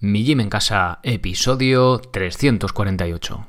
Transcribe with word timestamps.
Mi 0.00 0.22
Gym 0.22 0.38
en 0.38 0.48
Casa, 0.48 1.00
episodio 1.02 1.98
348. 1.98 3.46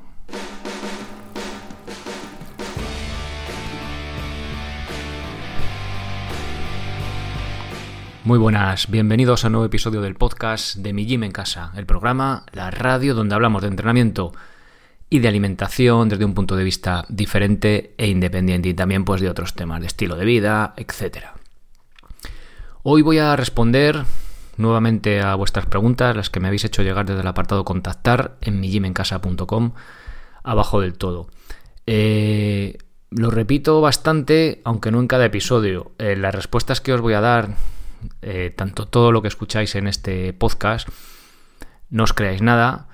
Muy 8.24 8.36
buenas, 8.36 8.90
bienvenidos 8.90 9.44
a 9.44 9.46
un 9.46 9.52
nuevo 9.52 9.66
episodio 9.66 10.00
del 10.00 10.16
podcast 10.16 10.74
de 10.74 10.92
Mi 10.92 11.06
Gym 11.06 11.22
en 11.22 11.30
Casa, 11.30 11.70
el 11.76 11.86
programa, 11.86 12.44
la 12.50 12.72
radio 12.72 13.14
donde 13.14 13.36
hablamos 13.36 13.62
de 13.62 13.68
entrenamiento 13.68 14.32
y 15.08 15.20
de 15.20 15.28
alimentación 15.28 16.08
desde 16.08 16.24
un 16.24 16.34
punto 16.34 16.56
de 16.56 16.64
vista 16.64 17.04
diferente 17.08 17.94
e 17.96 18.08
independiente 18.08 18.68
y 18.68 18.74
también 18.74 19.04
pues 19.04 19.20
de 19.20 19.30
otros 19.30 19.54
temas 19.54 19.82
de 19.82 19.86
estilo 19.86 20.16
de 20.16 20.24
vida, 20.24 20.74
etc. 20.76 21.26
Hoy 22.82 23.02
voy 23.02 23.18
a 23.18 23.36
responder 23.36 24.04
nuevamente 24.60 25.20
a 25.20 25.34
vuestras 25.34 25.66
preguntas, 25.66 26.14
las 26.14 26.30
que 26.30 26.40
me 26.40 26.48
habéis 26.48 26.64
hecho 26.64 26.82
llegar 26.82 27.06
desde 27.06 27.20
el 27.20 27.26
apartado 27.26 27.64
contactar 27.64 28.36
en 28.40 28.60
mijimencasa.com, 28.60 29.72
abajo 30.42 30.80
del 30.80 30.94
todo. 30.94 31.28
Eh, 31.86 32.78
lo 33.10 33.30
repito 33.30 33.80
bastante, 33.80 34.60
aunque 34.64 34.90
no 34.90 35.00
en 35.00 35.08
cada 35.08 35.24
episodio. 35.24 35.92
Eh, 35.98 36.16
las 36.16 36.34
respuestas 36.34 36.80
que 36.80 36.92
os 36.92 37.00
voy 37.00 37.14
a 37.14 37.20
dar, 37.20 37.56
eh, 38.22 38.52
tanto 38.56 38.86
todo 38.86 39.10
lo 39.10 39.22
que 39.22 39.28
escucháis 39.28 39.74
en 39.74 39.88
este 39.88 40.32
podcast, 40.32 40.88
no 41.88 42.04
os 42.04 42.12
creáis 42.12 42.42
nada. 42.42 42.86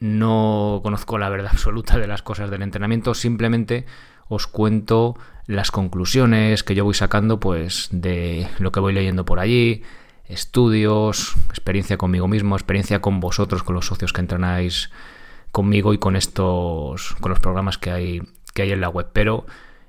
no 0.00 0.80
conozco 0.82 1.18
la 1.18 1.28
verdad 1.30 1.50
absoluta 1.52 1.98
de 1.98 2.06
las 2.06 2.22
cosas 2.22 2.50
del 2.50 2.62
entrenamiento, 2.62 3.14
simplemente 3.14 3.86
os 4.28 4.46
cuento 4.46 5.16
las 5.46 5.72
conclusiones 5.72 6.62
que 6.62 6.76
yo 6.76 6.84
voy 6.84 6.94
sacando 6.94 7.40
pues 7.40 7.88
de 7.90 8.48
lo 8.60 8.70
que 8.70 8.78
voy 8.78 8.92
leyendo 8.92 9.24
por 9.24 9.40
allí, 9.40 9.82
estudios, 10.30 11.34
experiencia 11.48 11.96
conmigo 11.96 12.28
mismo, 12.28 12.56
experiencia 12.56 13.00
con 13.00 13.20
vosotros, 13.20 13.62
con 13.62 13.74
los 13.74 13.86
socios 13.86 14.12
que 14.12 14.20
entrenáis 14.20 14.90
conmigo 15.50 15.92
y 15.92 15.98
con 15.98 16.16
estos, 16.16 17.16
con 17.20 17.30
los 17.30 17.40
programas 17.40 17.78
que 17.78 17.90
hay, 17.90 18.22
que 18.54 18.62
hay 18.62 18.72
en 18.72 18.80
la 18.80 18.88
web. 18.88 19.08
Pero 19.12 19.46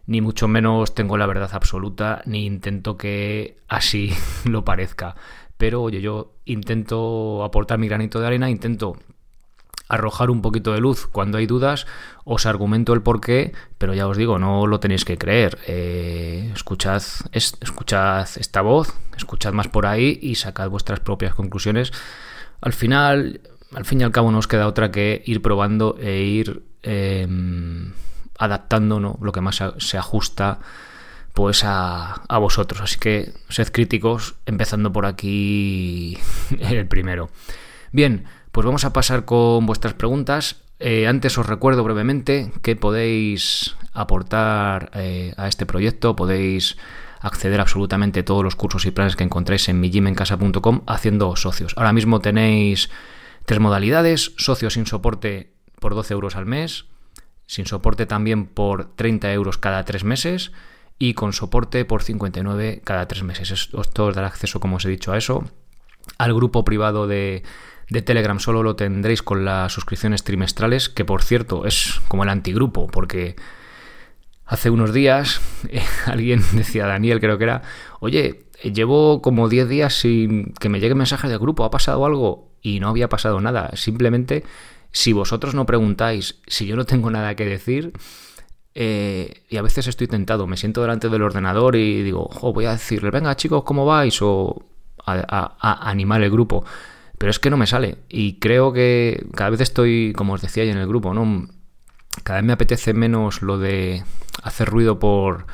ni 0.08 0.22
mucho 0.22 0.48
menos 0.48 0.96
tengo 0.96 1.18
la 1.18 1.26
verdad 1.26 1.50
absoluta, 1.54 2.22
ni 2.26 2.46
intento 2.46 2.98
que 2.98 3.58
así 3.68 4.14
lo 4.46 4.66
parezca. 4.66 5.16
Pero 5.58 5.84
oye, 5.84 6.02
yo 6.02 6.34
intento 6.46 7.44
aportar 7.44 7.78
mi 7.78 7.88
granito 7.88 8.20
de 8.20 8.28
arena, 8.28 8.50
intento 8.50 8.98
arrojar 9.92 10.30
un 10.30 10.42
poquito 10.42 10.72
de 10.72 10.80
luz 10.80 11.06
cuando 11.06 11.38
hay 11.38 11.46
dudas, 11.46 11.86
os 12.24 12.46
argumento 12.46 12.94
el 12.94 13.02
porqué, 13.02 13.54
pero 13.78 13.94
ya 13.94 14.08
os 14.08 14.16
digo, 14.16 14.40
no 14.40 14.66
lo 14.66 14.80
tenéis 14.80 15.04
que 15.04 15.18
creer. 15.18 15.60
Eh, 15.68 16.50
escuchad, 16.54 17.04
escuchad 17.34 18.28
esta 18.38 18.62
voz, 18.62 18.94
escuchad 19.18 19.52
más 19.52 19.68
por 19.68 19.86
ahí 19.86 20.18
y 20.22 20.36
sacad 20.36 20.70
vuestras 20.70 21.02
propias 21.02 21.36
conclusiones. 21.36 21.92
Al 22.62 22.72
final, 22.72 23.42
al 23.76 23.84
fin 23.84 24.00
y 24.00 24.04
al 24.06 24.12
cabo, 24.12 24.32
no 24.32 24.38
os 24.38 24.48
queda 24.48 24.66
otra 24.66 24.92
que 24.92 25.24
ir 25.26 25.42
probando 25.42 25.98
e 26.00 26.22
ir 26.22 26.64
em, 26.84 27.92
adaptando 28.38 29.18
lo 29.20 29.32
que 29.34 29.42
más 29.42 29.62
se 29.78 29.98
ajusta 29.98 30.60
pues 31.34 31.66
a, 31.66 32.24
a, 32.30 32.38
vosotros. 32.38 32.80
Así 32.82 32.98
que 32.98 33.34
sed 33.50 33.70
críticos, 33.74 34.36
empezando 34.46 34.94
por 34.94 35.06
aquí 35.06 36.18
el 36.60 36.88
primero. 36.88 37.30
Bien, 37.92 38.24
pues 38.54 38.66
vamos 38.66 38.86
a 38.86 38.94
pasar 38.94 39.26
con 39.26 39.66
vuestras 39.66 39.94
preguntas. 39.94 40.62
Eh, 40.80 41.08
antes 41.08 41.38
os 41.38 41.46
recuerdo 41.46 41.84
brevemente 41.84 42.52
que 42.62 42.76
podéis 42.76 43.76
aportar 43.94 44.92
eh, 44.94 45.34
a 45.38 45.48
este 45.48 45.66
proyecto, 45.66 46.16
podéis 46.16 46.78
acceder 47.20 47.60
a 47.60 47.64
absolutamente 47.64 48.24
todos 48.24 48.44
los 48.44 48.56
cursos 48.56 48.86
y 48.86 48.92
planes 48.92 49.16
que 49.16 49.26
encontráis 49.26 49.68
en 49.68 49.80
mijimencasa.com 49.80 50.82
haciendo 50.88 51.36
socios. 51.36 51.74
Ahora 51.76 51.94
mismo 51.94 52.20
tenéis 52.20 52.90
tres 53.46 53.60
modalidades, 53.60 54.34
socios 54.38 54.74
sin 54.74 54.86
soporte 54.86 55.54
por 55.80 55.94
12 55.94 56.14
euros 56.14 56.36
al 56.36 56.46
mes, 56.46 56.86
sin 57.46 57.66
soporte 57.66 58.06
también 58.06 58.46
por 58.46 58.96
30 58.96 59.34
euros 59.34 59.58
cada 59.58 59.84
tres 59.84 60.06
meses 60.06 60.54
y 60.98 61.14
con 61.14 61.34
soporte 61.34 61.84
por 61.84 62.02
59 62.02 62.82
cada 62.86 63.08
tres 63.08 63.24
meses. 63.24 63.52
Esto 63.52 64.06
os 64.06 64.16
dará 64.16 64.28
acceso, 64.28 64.60
como 64.62 64.78
os 64.78 64.86
he 64.86 64.90
dicho, 64.90 65.12
a 65.12 65.18
eso, 65.18 65.44
al 66.18 66.34
grupo 66.34 66.64
privado 66.64 67.06
de 67.08 67.44
de 67.92 68.02
Telegram 68.02 68.40
solo 68.40 68.64
lo 68.64 68.78
tendréis 68.78 69.22
con 69.22 69.44
las 69.44 69.74
suscripciones 69.74 70.24
trimestrales, 70.24 70.88
que 70.88 71.04
por 71.04 71.24
cierto 71.24 71.66
es 71.66 72.00
como 72.08 72.24
el 72.24 72.30
antigrupo, 72.30 72.88
porque 72.88 73.36
hace 74.46 74.70
unos 74.70 74.94
días 74.94 75.42
eh, 75.70 75.84
alguien 76.06 76.42
decía, 76.54 76.88
Daniel 76.88 77.20
creo 77.20 77.38
que 77.38 77.44
era, 77.44 77.64
oye, 78.00 78.46
llevo 78.64 79.22
como 79.22 79.50
10 79.50 79.68
días 79.68 79.94
sin 79.94 80.54
que 80.54 80.70
me 80.70 80.80
llegue 80.80 80.96
mensaje 80.96 81.28
del 81.28 81.38
grupo, 81.38 81.66
¿ha 81.66 81.70
pasado 81.70 82.06
algo? 82.06 82.54
Y 82.62 82.80
no 82.80 82.88
había 82.88 83.10
pasado 83.10 83.42
nada, 83.42 83.72
simplemente 83.74 84.46
si 84.94 85.12
vosotros 85.12 85.54
no 85.54 85.66
preguntáis, 85.66 86.40
si 86.48 86.68
yo 86.68 86.78
no 86.78 86.86
tengo 86.86 87.12
nada 87.12 87.36
que 87.36 87.44
decir, 87.44 87.92
eh, 88.74 89.44
y 89.50 89.58
a 89.58 89.62
veces 89.62 89.88
estoy 89.88 90.08
tentado, 90.08 90.48
me 90.48 90.56
siento 90.56 90.80
delante 90.80 91.10
del 91.10 91.24
ordenador 91.24 91.76
y 91.76 92.04
digo, 92.04 92.30
voy 92.42 92.66
a 92.66 92.72
decirle, 92.72 93.12
venga 93.12 93.36
chicos, 93.36 93.64
¿cómo 93.66 93.86
vais? 93.86 94.18
O 94.22 94.64
a 95.04 95.90
animar 95.90 96.22
el 96.22 96.30
grupo 96.30 96.64
pero 97.22 97.30
es 97.30 97.38
que 97.38 97.52
no 97.52 97.58
me 97.58 97.68
sale. 97.68 98.00
Y 98.10 98.40
creo 98.40 98.74
que 98.74 99.28
cada 99.36 99.52
vez 99.52 99.62
estoy, 99.62 100.12
como 100.18 100.34
os 100.34 100.42
decía 100.42 100.64
ahí 100.64 100.70
en 100.70 100.80
el 100.80 100.88
grupo, 100.88 101.14
¿no? 101.14 101.48
Cada 102.24 102.40
vez 102.40 102.48
me 102.48 102.54
apetece 102.54 102.96
menos 102.96 103.44
lo 103.44 103.60
de 103.60 104.04
hacer 104.42 104.68
ruido 104.68 104.98
por, 104.98 105.46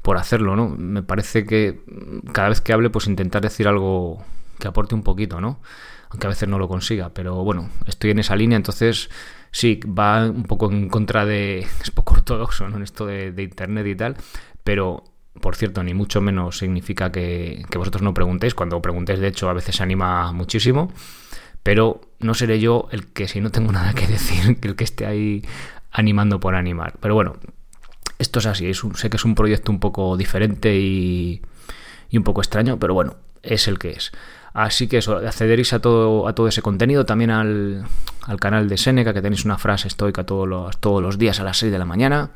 por 0.00 0.16
hacerlo, 0.16 0.56
¿no? 0.56 0.70
Me 0.70 1.02
parece 1.02 1.44
que 1.44 1.84
cada 2.32 2.48
vez 2.48 2.62
que 2.62 2.72
hable, 2.72 2.88
pues 2.88 3.06
intentar 3.06 3.42
decir 3.42 3.68
algo 3.68 4.24
que 4.58 4.68
aporte 4.68 4.94
un 4.94 5.02
poquito, 5.02 5.42
¿no? 5.42 5.60
Aunque 6.08 6.26
a 6.26 6.30
veces 6.30 6.48
no 6.48 6.58
lo 6.58 6.68
consiga, 6.68 7.10
pero 7.10 7.44
bueno, 7.44 7.68
estoy 7.84 8.12
en 8.12 8.20
esa 8.20 8.34
línea, 8.34 8.56
entonces 8.56 9.10
sí, 9.50 9.78
va 9.86 10.24
un 10.24 10.44
poco 10.44 10.72
en 10.72 10.88
contra 10.88 11.26
de... 11.26 11.58
es 11.82 11.90
poco 11.90 12.14
ortodoxo, 12.14 12.66
¿no? 12.70 12.78
En 12.78 12.82
esto 12.82 13.04
de 13.04 13.42
Internet 13.42 13.86
y 13.86 13.94
tal, 13.94 14.16
pero 14.64 15.04
por 15.38 15.56
cierto, 15.56 15.82
ni 15.82 15.94
mucho 15.94 16.20
menos 16.20 16.58
significa 16.58 17.12
que, 17.12 17.64
vosotros 17.76 18.02
no 18.02 18.14
preguntéis. 18.14 18.54
Cuando 18.54 18.82
preguntéis, 18.82 19.20
de 19.20 19.28
hecho, 19.28 19.48
a 19.48 19.52
veces 19.52 19.76
se 19.76 19.82
anima 19.82 20.32
muchísimo. 20.32 20.92
Pero 21.62 22.00
no 22.18 22.34
seré 22.34 22.58
yo 22.58 22.88
el 22.90 23.06
que, 23.06 23.28
si 23.28 23.40
no 23.40 23.50
tengo 23.50 23.70
nada 23.70 23.92
que 23.94 24.06
decir, 24.06 24.58
que 24.60 24.68
el 24.68 24.76
que 24.76 24.84
esté 24.84 25.06
ahí 25.06 25.42
animando 25.92 26.40
por 26.40 26.54
animar. 26.54 26.94
Pero 27.00 27.14
bueno, 27.14 27.36
esto 28.18 28.38
es 28.40 28.46
así. 28.46 28.72
sé 28.74 29.10
que 29.10 29.16
es 29.16 29.24
un 29.24 29.34
proyecto 29.34 29.70
un 29.70 29.80
poco 29.80 30.16
diferente 30.16 30.76
y, 30.76 31.42
un 32.12 32.24
poco 32.24 32.40
extraño, 32.40 32.78
pero 32.78 32.94
bueno, 32.94 33.16
es 33.42 33.68
el 33.68 33.78
que 33.78 33.90
es. 33.90 34.12
Así 34.52 34.88
que 34.88 34.98
eso, 34.98 35.16
accederéis 35.16 35.72
a 35.72 35.78
todo, 35.78 36.26
a 36.26 36.34
todo 36.34 36.48
ese 36.48 36.60
contenido, 36.60 37.06
también 37.06 37.30
al, 37.30 37.86
al 38.22 38.40
canal 38.40 38.68
de 38.68 38.76
Seneca, 38.78 39.14
que 39.14 39.22
tenéis 39.22 39.44
una 39.44 39.58
frase 39.58 39.86
estoica 39.86 40.24
todos 40.24 40.48
los, 40.48 40.78
todos 40.78 41.00
los 41.00 41.18
días 41.18 41.38
a 41.38 41.44
las 41.44 41.58
6 41.58 41.70
de 41.70 41.78
la 41.78 41.84
mañana. 41.84 42.30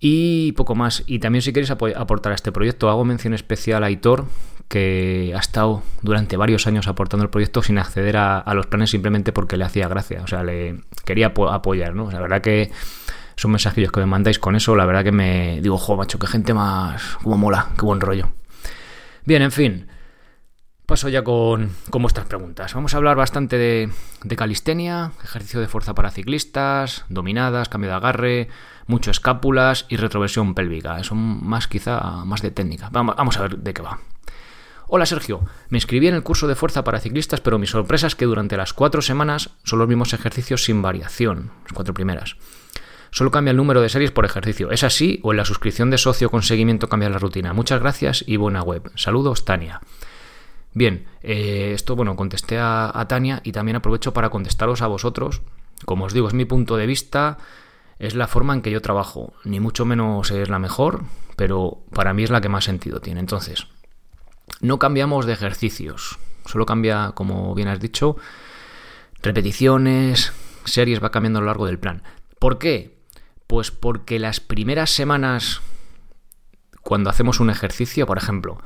Y 0.00 0.52
poco 0.52 0.74
más. 0.74 1.02
Y 1.06 1.18
también 1.20 1.42
si 1.42 1.52
queréis 1.52 1.70
aportar 1.70 2.32
a 2.32 2.34
este 2.34 2.52
proyecto, 2.52 2.90
hago 2.90 3.04
mención 3.04 3.34
especial 3.34 3.82
a 3.82 3.86
Aitor, 3.86 4.26
que 4.68 5.32
ha 5.34 5.38
estado 5.38 5.82
durante 6.02 6.36
varios 6.36 6.66
años 6.66 6.88
aportando 6.88 7.24
el 7.24 7.30
proyecto 7.30 7.62
sin 7.62 7.78
acceder 7.78 8.16
a, 8.16 8.42
los 8.54 8.66
planes 8.66 8.90
simplemente 8.90 9.32
porque 9.32 9.56
le 9.56 9.64
hacía 9.64 9.88
gracia. 9.88 10.22
O 10.22 10.26
sea, 10.26 10.42
le 10.42 10.80
quería 11.04 11.32
apoyar, 11.50 11.94
¿no? 11.94 12.10
La 12.10 12.20
verdad 12.20 12.40
que 12.40 12.70
son 13.36 13.52
mensajillos 13.52 13.92
que 13.92 14.00
me 14.00 14.06
mandáis 14.06 14.38
con 14.38 14.56
eso. 14.56 14.76
La 14.76 14.86
verdad 14.86 15.04
que 15.04 15.12
me 15.12 15.60
digo, 15.62 15.78
jo, 15.78 15.96
macho, 15.96 16.18
qué 16.18 16.26
gente 16.26 16.52
más. 16.52 17.16
como 17.22 17.38
mola, 17.38 17.68
qué 17.78 17.82
buen 17.82 18.00
rollo. 18.00 18.30
Bien, 19.24 19.42
en 19.42 19.52
fin. 19.52 19.86
Paso 20.86 21.08
ya 21.08 21.24
con, 21.24 21.72
vuestras 21.90 22.26
preguntas. 22.26 22.72
Vamos 22.74 22.94
a 22.94 22.98
hablar 22.98 23.16
bastante 23.16 23.58
de, 23.58 23.90
de 24.22 24.36
calistenia, 24.36 25.10
ejercicio 25.24 25.60
de 25.60 25.66
fuerza 25.66 25.96
para 25.96 26.12
ciclistas, 26.12 27.04
dominadas, 27.08 27.68
cambio 27.68 27.90
de 27.90 27.96
agarre, 27.96 28.48
mucho 28.86 29.10
escápulas 29.10 29.86
y 29.88 29.96
retroversión 29.96 30.54
pélvica. 30.54 31.02
Son 31.02 31.44
más 31.44 31.66
quizá 31.66 32.24
más 32.24 32.40
de 32.40 32.52
técnica. 32.52 32.88
Vamos, 32.92 33.16
vamos 33.16 33.36
a 33.36 33.42
ver 33.42 33.58
de 33.58 33.74
qué 33.74 33.82
va. 33.82 33.98
Hola 34.86 35.06
Sergio, 35.06 35.44
me 35.70 35.78
inscribí 35.78 36.06
en 36.06 36.14
el 36.14 36.22
curso 36.22 36.46
de 36.46 36.54
fuerza 36.54 36.84
para 36.84 37.00
ciclistas, 37.00 37.40
pero 37.40 37.58
mi 37.58 37.66
sorpresa 37.66 38.06
es 38.06 38.14
que 38.14 38.24
durante 38.24 38.56
las 38.56 38.72
cuatro 38.72 39.02
semanas 39.02 39.50
son 39.64 39.80
los 39.80 39.88
mismos 39.88 40.12
ejercicios 40.12 40.62
sin 40.62 40.82
variación, 40.82 41.50
las 41.64 41.72
cuatro 41.72 41.92
primeras. 41.92 42.36
Solo 43.10 43.32
cambia 43.32 43.50
el 43.50 43.56
número 43.56 43.80
de 43.80 43.88
series 43.88 44.12
por 44.12 44.24
ejercicio. 44.24 44.70
¿Es 44.70 44.84
así 44.84 45.18
o 45.24 45.32
en 45.32 45.38
la 45.38 45.44
suscripción 45.44 45.90
de 45.90 45.98
socio 45.98 46.30
con 46.30 46.44
seguimiento 46.44 46.88
cambia 46.88 47.10
la 47.10 47.18
rutina? 47.18 47.52
Muchas 47.52 47.80
gracias 47.80 48.22
y 48.28 48.36
buena 48.36 48.62
web. 48.62 48.92
Saludos, 48.94 49.44
Tania. 49.44 49.80
Bien, 50.76 51.06
eh, 51.22 51.72
esto, 51.72 51.96
bueno, 51.96 52.16
contesté 52.16 52.58
a, 52.60 53.02
Tania 53.08 53.40
y 53.42 53.52
también 53.52 53.76
aprovecho 53.76 54.12
para 54.12 54.28
contestaros 54.28 54.82
a 54.82 54.86
vosotros. 54.86 55.40
Como 55.86 56.04
os 56.04 56.12
digo, 56.12 56.28
es 56.28 56.34
mi 56.34 56.44
punto 56.44 56.76
de 56.76 56.84
vista, 56.84 57.38
es 57.98 58.14
la 58.14 58.26
forma 58.26 58.52
en 58.52 58.60
que 58.60 58.70
yo 58.70 58.82
trabajo. 58.82 59.32
Ni 59.44 59.58
mucho 59.58 59.86
menos 59.86 60.30
es 60.30 60.50
la 60.50 60.58
mejor, 60.58 61.04
pero 61.34 61.78
para 61.94 62.12
mí 62.12 62.24
es 62.24 62.30
la 62.30 62.42
que 62.42 62.50
más 62.50 62.64
sentido 62.64 63.00
tiene. 63.00 63.20
Entonces, 63.20 63.68
no 64.60 64.78
cambiamos 64.78 65.24
de 65.24 65.32
ejercicios, 65.32 66.18
solo 66.44 66.66
cambia, 66.66 67.12
como 67.14 67.54
bien 67.54 67.68
has 67.68 67.80
dicho, 67.80 68.18
repeticiones, 69.22 70.34
series, 70.66 71.02
va 71.02 71.10
cambiando 71.10 71.38
a 71.38 71.40
lo 71.40 71.46
largo 71.46 71.64
del 71.64 71.78
plan. 71.78 72.02
¿Por 72.38 72.58
qué? 72.58 72.98
Pues 73.46 73.70
porque 73.70 74.18
las 74.18 74.40
primeras 74.40 74.90
semanas, 74.90 75.62
cuando 76.82 77.08
hacemos 77.08 77.40
un 77.40 77.48
ejercicio, 77.48 78.06
por 78.06 78.18
ejemplo, 78.18 78.58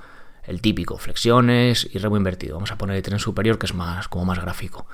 el 0.44 0.60
típico, 0.60 0.98
flexiones 0.98 1.88
y 1.92 1.98
remo 1.98 2.16
invertido. 2.16 2.54
Vamos 2.54 2.72
a 2.72 2.78
poner 2.78 2.96
el 2.96 3.02
tren 3.02 3.18
superior 3.18 3.58
que 3.58 3.66
es 3.66 3.74
más 3.74 4.08
como 4.08 4.24
más 4.24 4.40
gráfico. 4.40 4.86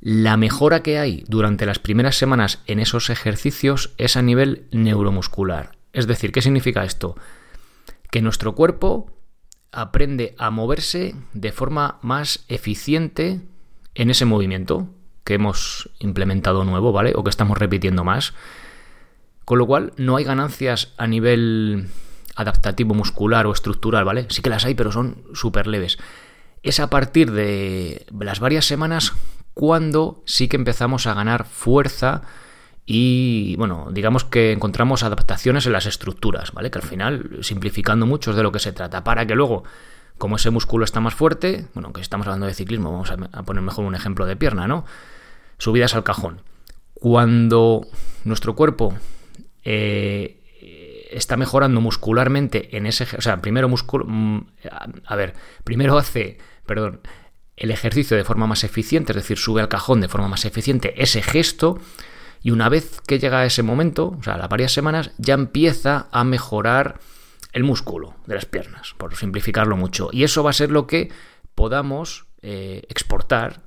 La 0.00 0.36
mejora 0.36 0.82
que 0.82 0.98
hay 0.98 1.24
durante 1.26 1.66
las 1.66 1.78
primeras 1.78 2.16
semanas 2.16 2.60
en 2.66 2.78
esos 2.78 3.10
ejercicios 3.10 3.94
es 3.98 4.16
a 4.16 4.22
nivel 4.22 4.66
neuromuscular. 4.70 5.76
Es 5.92 6.06
decir, 6.06 6.30
¿qué 6.30 6.42
significa 6.42 6.84
esto? 6.84 7.16
Que 8.10 8.22
nuestro 8.22 8.54
cuerpo 8.54 9.12
aprende 9.72 10.34
a 10.38 10.50
moverse 10.50 11.14
de 11.32 11.52
forma 11.52 11.98
más 12.02 12.44
eficiente 12.48 13.40
en 13.94 14.10
ese 14.10 14.24
movimiento 14.24 14.88
que 15.24 15.34
hemos 15.34 15.90
implementado 15.98 16.64
nuevo, 16.64 16.92
¿vale? 16.92 17.12
O 17.16 17.24
que 17.24 17.30
estamos 17.30 17.58
repitiendo 17.58 18.04
más. 18.04 18.34
Con 19.44 19.58
lo 19.58 19.66
cual, 19.66 19.92
no 19.96 20.16
hay 20.16 20.24
ganancias 20.24 20.94
a 20.96 21.06
nivel 21.06 21.88
adaptativo 22.38 22.94
muscular 22.94 23.46
o 23.46 23.52
estructural, 23.52 24.04
¿vale? 24.04 24.26
Sí 24.30 24.42
que 24.42 24.50
las 24.50 24.64
hay, 24.64 24.74
pero 24.74 24.92
son 24.92 25.24
súper 25.34 25.66
leves. 25.66 25.98
Es 26.62 26.78
a 26.80 26.88
partir 26.88 27.32
de 27.32 28.06
las 28.18 28.40
varias 28.40 28.64
semanas 28.64 29.12
cuando 29.54 30.22
sí 30.24 30.46
que 30.46 30.56
empezamos 30.56 31.08
a 31.08 31.14
ganar 31.14 31.44
fuerza 31.44 32.22
y, 32.86 33.56
bueno, 33.56 33.88
digamos 33.90 34.24
que 34.24 34.52
encontramos 34.52 35.02
adaptaciones 35.02 35.66
en 35.66 35.72
las 35.72 35.86
estructuras, 35.86 36.52
¿vale? 36.52 36.70
Que 36.70 36.78
al 36.78 36.84
final, 36.84 37.38
simplificando 37.42 38.06
mucho, 38.06 38.30
es 38.30 38.36
de 38.36 38.44
lo 38.44 38.52
que 38.52 38.60
se 38.60 38.72
trata, 38.72 39.02
para 39.02 39.26
que 39.26 39.34
luego 39.34 39.64
como 40.16 40.36
ese 40.36 40.50
músculo 40.50 40.84
está 40.84 41.00
más 41.00 41.14
fuerte, 41.14 41.66
bueno, 41.74 41.92
que 41.92 42.00
estamos 42.00 42.26
hablando 42.28 42.46
de 42.46 42.54
ciclismo, 42.54 42.92
vamos 42.92 43.10
a, 43.10 43.42
poner 43.42 43.62
mejor 43.62 43.84
un 43.84 43.96
ejemplo 43.96 44.26
de 44.26 44.36
pierna, 44.36 44.68
¿no? 44.68 44.84
Subidas 45.58 45.94
al 45.94 46.04
cajón. 46.04 46.40
Cuando 46.94 47.86
nuestro 48.24 48.54
cuerpo 48.54 48.94
eh, 49.64 50.37
está 51.10 51.36
mejorando 51.36 51.80
muscularmente 51.80 52.76
en 52.76 52.86
ese, 52.86 53.06
o 53.16 53.20
sea, 53.20 53.40
primero 53.40 53.68
músculo, 53.68 54.04
mm, 54.06 54.46
a 55.06 55.16
ver, 55.16 55.34
primero 55.64 55.98
hace, 55.98 56.38
perdón, 56.66 57.00
el 57.56 57.70
ejercicio 57.70 58.16
de 58.16 58.24
forma 58.24 58.46
más 58.46 58.64
eficiente, 58.64 59.12
es 59.12 59.16
decir, 59.16 59.38
sube 59.38 59.60
al 59.60 59.68
cajón 59.68 60.00
de 60.00 60.08
forma 60.08 60.28
más 60.28 60.44
eficiente 60.44 60.94
ese 61.02 61.22
gesto, 61.22 61.78
y 62.42 62.50
una 62.52 62.68
vez 62.68 63.00
que 63.06 63.18
llega 63.18 63.40
a 63.40 63.46
ese 63.46 63.62
momento, 63.62 64.16
o 64.18 64.22
sea, 64.22 64.34
a 64.34 64.38
las 64.38 64.48
varias 64.48 64.72
semanas, 64.72 65.10
ya 65.18 65.34
empieza 65.34 66.06
a 66.12 66.22
mejorar 66.24 67.00
el 67.52 67.64
músculo 67.64 68.14
de 68.26 68.36
las 68.36 68.46
piernas, 68.46 68.94
por 68.96 69.16
simplificarlo 69.16 69.76
mucho. 69.76 70.08
Y 70.12 70.22
eso 70.22 70.44
va 70.44 70.50
a 70.50 70.54
ser 70.54 70.70
lo 70.70 70.86
que 70.86 71.10
podamos 71.54 72.26
eh, 72.42 72.82
exportar 72.88 73.62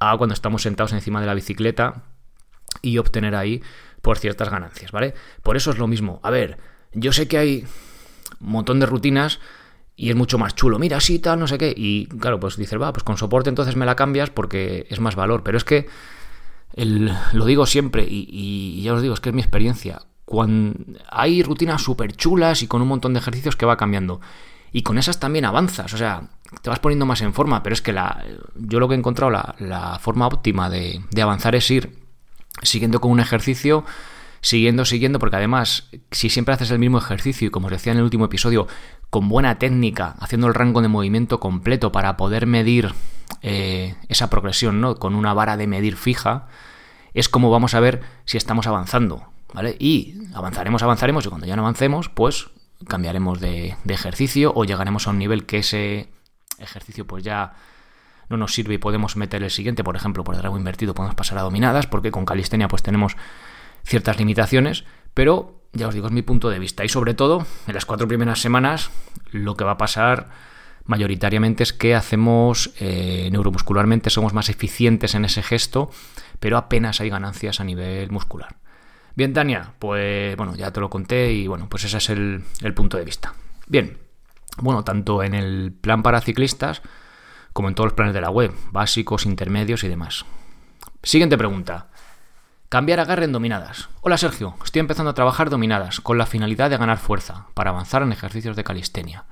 a 0.00 0.16
cuando 0.16 0.34
estamos 0.34 0.62
sentados 0.62 0.92
encima 0.92 1.20
de 1.20 1.26
la 1.26 1.34
bicicleta 1.34 2.02
y 2.80 2.98
obtener 2.98 3.36
ahí 3.36 3.62
por 4.02 4.18
ciertas 4.18 4.50
ganancias, 4.50 4.92
¿vale? 4.92 5.14
Por 5.42 5.56
eso 5.56 5.70
es 5.70 5.78
lo 5.78 5.86
mismo. 5.86 6.20
A 6.22 6.30
ver, 6.30 6.58
yo 6.92 7.12
sé 7.12 7.28
que 7.28 7.38
hay 7.38 7.64
un 8.40 8.50
montón 8.50 8.80
de 8.80 8.86
rutinas 8.86 9.40
y 9.96 10.10
es 10.10 10.16
mucho 10.16 10.38
más 10.38 10.54
chulo. 10.54 10.78
Mira, 10.78 11.00
sí, 11.00 11.18
tal, 11.18 11.38
no 11.38 11.46
sé 11.46 11.56
qué. 11.56 11.72
Y 11.74 12.06
claro, 12.06 12.38
pues 12.40 12.56
dices, 12.56 12.80
va, 12.80 12.92
pues 12.92 13.04
con 13.04 13.16
soporte 13.16 13.48
entonces 13.48 13.76
me 13.76 13.86
la 13.86 13.96
cambias 13.96 14.30
porque 14.30 14.86
es 14.90 15.00
más 15.00 15.14
valor. 15.16 15.42
Pero 15.42 15.56
es 15.56 15.64
que 15.64 15.86
lo 16.74 17.44
digo 17.46 17.66
siempre 17.66 18.02
y, 18.02 18.28
y, 18.28 18.82
ya 18.82 18.94
os 18.94 19.02
digo, 19.02 19.14
es 19.14 19.20
que 19.20 19.30
es 19.30 19.34
mi 19.34 19.42
experiencia 19.42 20.02
hay 21.10 21.42
rutinas 21.42 21.82
súper 21.82 22.16
chulas 22.16 22.62
y 22.62 22.66
con 22.66 22.82
un 22.82 22.88
montón 22.88 23.12
de 23.12 23.20
ejercicios 23.20 23.56
que 23.56 23.66
va 23.66 23.76
cambiando. 23.76 24.20
Y 24.72 24.82
con 24.82 24.96
esas 24.96 25.20
también 25.20 25.44
avanzas, 25.44 25.92
o 25.92 25.98
sea, 25.98 26.30
te 26.62 26.70
vas 26.70 26.78
poniendo 26.78 27.04
más 27.04 27.20
en 27.20 27.34
forma, 27.34 27.62
pero 27.62 27.74
es 27.74 27.82
que 27.82 27.92
la, 27.92 28.24
yo 28.54 28.80
lo 28.80 28.88
que 28.88 28.94
he 28.94 28.98
encontrado, 28.98 29.30
la, 29.30 29.98
forma 30.00 30.26
óptima 30.26 30.70
de, 30.70 31.02
avanzar 31.20 31.54
es 31.54 31.70
ir 31.70 32.01
siguiendo 32.60 33.00
con 33.00 33.10
un 33.10 33.20
ejercicio, 33.20 33.84
siguiendo, 34.40 34.84
siguiendo, 34.84 35.18
porque 35.18 35.36
además, 35.36 35.88
si 36.10 36.28
siempre 36.28 36.54
haces 36.54 36.70
el 36.70 36.78
mismo 36.78 36.98
ejercicio 36.98 37.48
y 37.48 37.50
como 37.50 37.66
os 37.66 37.72
decía 37.72 37.92
en 37.92 37.98
el 37.98 38.04
último 38.04 38.26
episodio, 38.26 38.66
con 39.10 39.28
buena 39.28 39.58
técnica, 39.58 40.16
haciendo 40.20 40.48
el 40.48 40.54
rango 40.54 40.82
de 40.82 40.88
movimiento 40.88 41.40
completo 41.40 41.92
para 41.92 42.16
poder 42.16 42.46
medir 42.46 42.92
eh, 43.42 43.94
esa 44.08 44.28
progresión, 44.30 44.80
¿no? 44.80 44.96
Con 44.96 45.14
una 45.14 45.34
vara 45.34 45.56
de 45.56 45.66
medir 45.66 45.96
fija, 45.96 46.48
es 47.14 47.28
como 47.28 47.50
vamos 47.50 47.74
a 47.74 47.80
ver 47.80 48.02
si 48.24 48.36
estamos 48.36 48.66
avanzando. 48.66 49.32
¿vale? 49.52 49.76
Y 49.78 50.14
avanzaremos, 50.34 50.82
avanzaremos 50.82 51.26
y 51.26 51.28
cuando 51.28 51.46
ya 51.46 51.56
no 51.56 51.62
avancemos, 51.62 52.08
pues 52.08 52.48
cambiaremos 52.86 53.40
de, 53.40 53.76
ejercicio 53.86 54.52
o 54.54 54.64
llegaremos 54.64 55.06
a 55.06 55.10
un 55.10 55.18
nivel 55.18 55.46
que 55.46 55.58
ese 55.58 56.08
ejercicio 56.58 57.06
pues 57.06 57.22
ya 57.22 57.54
no 58.32 58.38
nos 58.38 58.52
sirve 58.52 58.74
y 58.74 58.78
podemos 58.78 59.16
meter 59.16 59.42
el 59.42 59.50
siguiente, 59.50 59.84
por 59.84 59.94
ejemplo, 59.94 60.24
por 60.24 60.36
drago 60.36 60.58
invertido 60.58 60.94
podemos 60.94 61.14
pasar 61.14 61.38
a 61.38 61.42
dominadas, 61.42 61.86
porque 61.86 62.10
con 62.10 62.24
calistenia 62.24 62.66
pues 62.66 62.82
tenemos 62.82 63.16
ciertas 63.84 64.18
limitaciones, 64.18 64.84
pero 65.14 65.62
ya 65.72 65.88
os 65.88 65.94
digo, 65.94 66.06
es 66.06 66.12
mi 66.12 66.22
punto 66.22 66.50
de 66.50 66.58
vista. 66.58 66.84
Y 66.84 66.88
sobre 66.88 67.14
todo, 67.14 67.46
en 67.66 67.74
las 67.74 67.84
cuatro 67.84 68.08
primeras 68.08 68.40
semanas, 68.40 68.90
lo 69.30 69.56
que 69.56 69.64
va 69.64 69.72
a 69.72 69.78
pasar 69.78 70.30
mayoritariamente 70.84 71.62
es 71.62 71.72
que 71.72 71.94
hacemos 71.94 72.72
eh, 72.80 73.28
neuromuscularmente, 73.30 74.10
somos 74.10 74.32
más 74.32 74.48
eficientes 74.48 75.14
en 75.14 75.24
ese 75.24 75.42
gesto, 75.42 75.90
pero 76.40 76.56
apenas 76.56 77.00
hay 77.00 77.08
ganancias 77.08 77.60
a 77.60 77.64
nivel 77.64 78.10
muscular. 78.10 78.56
Bien, 79.14 79.32
Tania, 79.32 79.74
pues 79.78 80.36
bueno, 80.36 80.54
ya 80.56 80.72
te 80.72 80.80
lo 80.80 80.88
conté 80.88 81.32
y 81.32 81.46
bueno, 81.46 81.68
pues 81.68 81.84
ese 81.84 81.98
es 81.98 82.10
el, 82.10 82.42
punto 82.74 82.96
de 82.96 83.04
vista. 83.04 83.34
Bien, 83.66 83.98
bueno, 84.58 84.84
tanto 84.84 85.22
en 85.22 85.34
el 85.34 85.72
plan 85.72 86.02
para 86.02 86.20
ciclistas 86.20 86.82
como 87.52 87.68
en 87.68 87.74
todos 87.74 87.88
los 87.88 87.94
planes 87.94 88.14
de 88.14 88.20
la 88.20 88.30
web, 88.30 88.52
básicos, 88.70 89.26
intermedios 89.26 89.84
y 89.84 89.88
demás. 89.88 90.24
Siguiente 91.02 91.38
pregunta. 91.38 91.88
Cambiar 92.68 93.00
agarre 93.00 93.24
en 93.24 93.32
dominadas. 93.32 93.88
Hola 94.00 94.16
Sergio, 94.16 94.54
estoy 94.64 94.80
empezando 94.80 95.10
a 95.10 95.14
trabajar 95.14 95.50
dominadas 95.50 96.00
con 96.00 96.16
la 96.16 96.26
finalidad 96.26 96.70
de 96.70 96.78
ganar 96.78 96.98
fuerza 96.98 97.46
para 97.54 97.70
avanzar 97.70 98.02
en 98.02 98.12
ejercicios 98.12 98.56
de 98.56 98.64
calistenia. 98.64 99.24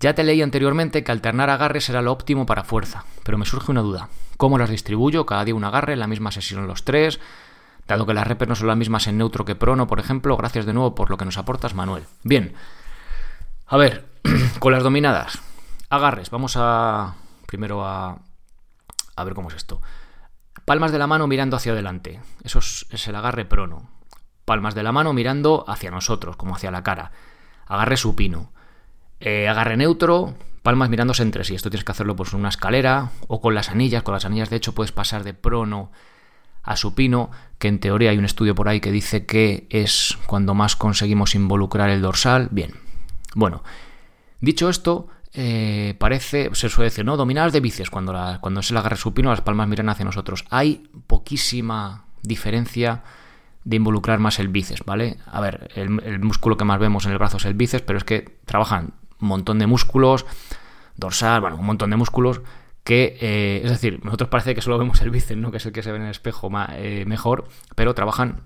Ya 0.00 0.14
te 0.14 0.22
leí 0.22 0.40
anteriormente 0.42 1.02
que 1.02 1.10
alternar 1.10 1.50
agarre 1.50 1.80
será 1.80 2.02
lo 2.02 2.12
óptimo 2.12 2.46
para 2.46 2.62
fuerza, 2.62 3.04
pero 3.24 3.36
me 3.36 3.46
surge 3.46 3.72
una 3.72 3.80
duda. 3.80 4.08
¿Cómo 4.36 4.58
las 4.58 4.70
distribuyo? 4.70 5.26
Cada 5.26 5.44
día 5.44 5.56
un 5.56 5.64
agarre, 5.64 5.94
en 5.94 5.98
la 5.98 6.06
misma 6.06 6.30
sesión 6.30 6.68
los 6.68 6.84
tres, 6.84 7.18
Dado 7.88 8.04
que 8.04 8.12
las 8.12 8.26
repes 8.26 8.46
no 8.46 8.54
son 8.54 8.68
las 8.68 8.76
mismas 8.76 9.06
en 9.06 9.16
neutro 9.16 9.46
que 9.46 9.54
prono, 9.54 9.86
por 9.86 9.98
ejemplo, 9.98 10.36
gracias 10.36 10.66
de 10.66 10.74
nuevo 10.74 10.94
por 10.94 11.08
lo 11.08 11.16
que 11.16 11.24
nos 11.24 11.38
aportas, 11.38 11.74
Manuel. 11.74 12.04
Bien. 12.22 12.52
A 13.66 13.78
ver, 13.78 14.06
con 14.58 14.72
las 14.72 14.82
dominadas. 14.82 15.40
Agarres. 15.90 16.30
Vamos 16.30 16.54
a. 16.56 17.14
Primero 17.46 17.84
a. 17.84 18.18
Ver 19.24 19.34
cómo 19.34 19.48
es 19.48 19.56
esto. 19.56 19.80
Palmas 20.64 20.92
de 20.92 20.98
la 20.98 21.06
mano 21.06 21.26
mirando 21.26 21.56
hacia 21.56 21.72
adelante. 21.72 22.20
Eso 22.44 22.60
es, 22.60 23.08
el 23.08 23.16
agarre 23.16 23.44
prono. 23.44 23.90
Palmas 24.44 24.74
de 24.74 24.82
la 24.82 24.92
mano 24.92 25.12
mirando 25.12 25.64
hacia 25.66 25.90
nosotros, 25.90 26.36
como 26.36 26.54
hacia 26.54 26.70
la 26.70 26.82
cara. 26.82 27.10
Agarre 27.66 27.96
supino. 27.96 28.52
Eh, 29.18 29.48
agarre 29.48 29.76
neutro, 29.76 30.34
palmas 30.62 30.88
mirándose 30.88 31.22
entre 31.22 31.42
sí. 31.42 31.54
Esto 31.54 31.70
tienes 31.70 31.84
que 31.84 31.92
hacerlo 31.92 32.14
por 32.14 32.32
una 32.34 32.48
escalera 32.48 33.10
o 33.26 33.40
con 33.40 33.54
las 33.54 33.70
anillas. 33.70 34.02
Con 34.04 34.14
las 34.14 34.24
anillas, 34.24 34.50
de 34.50 34.56
hecho, 34.56 34.74
puedes 34.74 34.92
pasar 34.92 35.24
de 35.24 35.34
prono 35.34 35.90
a 36.62 36.76
supino, 36.76 37.30
que 37.58 37.68
en 37.68 37.80
teoría 37.80 38.10
hay 38.10 38.18
un 38.18 38.26
estudio 38.26 38.54
por 38.54 38.68
ahí 38.68 38.80
que 38.80 38.92
dice 38.92 39.24
que 39.24 39.66
es 39.70 40.18
cuando 40.26 40.54
más 40.54 40.76
conseguimos 40.76 41.34
involucrar 41.34 41.88
el 41.88 42.02
dorsal. 42.02 42.48
Bien, 42.50 42.74
bueno, 43.34 43.62
dicho 44.40 44.68
esto, 44.68 45.08
eh, 45.32 45.94
parece, 45.98 46.50
se 46.54 46.68
suele 46.68 46.90
decir, 46.90 47.04
¿no? 47.04 47.16
Dominadas 47.16 47.52
de 47.52 47.60
bíceps, 47.60 47.90
cuando, 47.90 48.14
cuando 48.40 48.62
se 48.62 48.74
la 48.74 48.80
agarre 48.80 48.96
supino, 48.96 49.30
las 49.30 49.42
palmas 49.42 49.68
miran 49.68 49.88
hacia 49.88 50.04
nosotros. 50.04 50.44
Hay 50.50 50.88
poquísima 51.06 52.06
diferencia 52.22 53.02
de 53.64 53.76
involucrar 53.76 54.18
más 54.18 54.38
el 54.38 54.48
bíceps, 54.48 54.82
¿vale? 54.84 55.18
A 55.26 55.40
ver, 55.40 55.70
el, 55.74 56.20
músculo 56.20 56.56
que 56.56 56.64
más 56.64 56.78
vemos 56.78 57.04
en 57.04 57.12
el 57.12 57.18
brazo 57.18 57.36
es 57.36 57.44
el 57.44 57.54
bíceps, 57.54 57.82
pero 57.82 57.98
es 57.98 58.04
que 58.04 58.38
trabajan 58.46 58.94
un 59.20 59.28
montón 59.28 59.58
de 59.58 59.66
músculos, 59.66 60.24
dorsal, 60.96 61.40
bueno, 61.40 61.56
un 61.56 61.66
montón 61.66 61.90
de 61.90 61.96
músculos 61.96 62.40
que, 62.82 63.18
eh, 63.20 63.60
es 63.62 63.70
decir, 63.70 64.00
nosotros 64.02 64.30
parece 64.30 64.54
que 64.54 64.62
solo 64.62 64.78
vemos 64.78 65.02
el 65.02 65.10
bíceps, 65.10 65.38
¿no? 65.38 65.50
que 65.50 65.58
es 65.58 65.66
el 65.66 65.72
que 65.72 65.82
se 65.82 65.90
ve 65.92 65.98
en 65.98 66.04
el 66.04 66.10
espejo 66.10 66.50
eh, 66.70 67.04
mejor, 67.06 67.48
pero 67.74 67.94
trabajan 67.94 68.44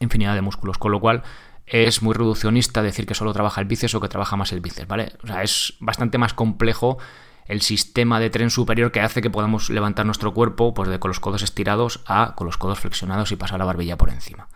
infinidad 0.00 0.34
de 0.34 0.42
músculos, 0.42 0.76
con 0.76 0.92
lo 0.92 1.00
cual 1.00 1.22
es 1.70 2.02
muy 2.02 2.14
reduccionista 2.14 2.82
decir 2.82 3.06
que 3.06 3.14
solo 3.14 3.32
trabaja 3.32 3.60
el 3.60 3.66
bíceps 3.66 3.94
o 3.94 4.00
que 4.00 4.08
trabaja 4.08 4.36
más 4.36 4.52
el 4.52 4.60
bíceps, 4.60 4.88
¿vale? 4.88 5.12
O 5.22 5.26
sea, 5.26 5.42
es 5.42 5.74
bastante 5.78 6.18
más 6.18 6.34
complejo 6.34 6.98
el 7.46 7.62
sistema 7.62 8.20
de 8.20 8.30
tren 8.30 8.50
superior 8.50 8.92
que 8.92 9.00
hace 9.00 9.22
que 9.22 9.30
podamos 9.30 9.70
levantar 9.70 10.06
nuestro 10.06 10.34
cuerpo 10.34 10.74
pues 10.74 10.88
de 10.88 10.98
con 10.98 11.08
los 11.08 11.20
codos 11.20 11.42
estirados 11.42 12.00
a 12.06 12.34
con 12.36 12.46
los 12.46 12.56
codos 12.56 12.80
flexionados 12.80 13.32
y 13.32 13.36
pasar 13.36 13.58
la 13.58 13.64
barbilla 13.64 13.96
por 13.96 14.10
encima. 14.10 14.48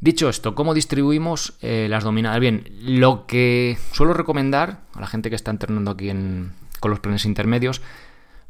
Dicho 0.00 0.28
esto, 0.28 0.54
¿cómo 0.54 0.72
distribuimos 0.72 1.54
eh, 1.60 1.86
las 1.90 2.04
dominadas? 2.04 2.40
Bien, 2.40 2.64
lo 2.80 3.26
que 3.26 3.76
suelo 3.92 4.14
recomendar 4.14 4.80
a 4.94 5.00
la 5.00 5.06
gente 5.06 5.30
que 5.30 5.36
está 5.36 5.50
entrenando 5.50 5.90
aquí 5.90 6.10
con 6.80 6.90
los 6.90 7.00
planes 7.00 7.24
intermedios 7.24 7.82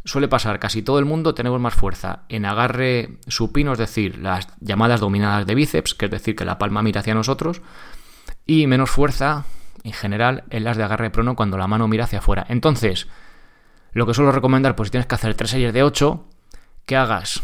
suele 0.05 0.29
pasar 0.29 0.59
casi 0.59 0.83
todo 0.83 0.99
el 0.99 1.05
mundo 1.05 1.35
tenemos 1.35 1.61
más 1.61 1.75
fuerza 1.75 2.21
en 2.29 2.47
agarre 2.47 3.19
supino, 3.29 3.73
es 3.73 3.79
decir, 3.79 4.19
las 4.19 4.49
llamadas 4.61 5.01
dominadas 5.01 5.47
de 5.47 5.55
bíceps, 5.55 5.95
que 5.95 6.07
es 6.07 6.11
decir, 6.11 6.37
que 6.37 6.45
la 6.45 6.59
palma 6.59 6.83
mira 6.83 7.01
hacia 7.01 7.15
nosotros, 7.15 7.63
y 8.47 8.67
menos 8.67 8.91
fuerza 8.91 9.45
en 9.85 9.93
general 9.93 10.45
en 10.51 10.65
las 10.65 10.77
de 10.77 10.85
agarre 10.85 11.11
prono 11.11 11.37
cuando 11.37 11.59
la 11.59 11.67
mano 11.67 11.89
mira 11.89 12.05
hacia 12.05 12.19
afuera. 12.19 12.47
Entonces, 12.49 13.09
lo 13.93 14.07
que 14.07 14.15
suelo 14.15 14.33
recomendar, 14.33 14.77
pues 14.77 14.89
si 14.89 14.93
tienes 14.93 15.07
que 15.07 15.15
hacer 15.15 15.35
tres 15.35 15.51
series 15.51 15.73
de 15.73 15.83
8, 15.83 16.25
que 16.87 16.97
hagas 16.97 17.43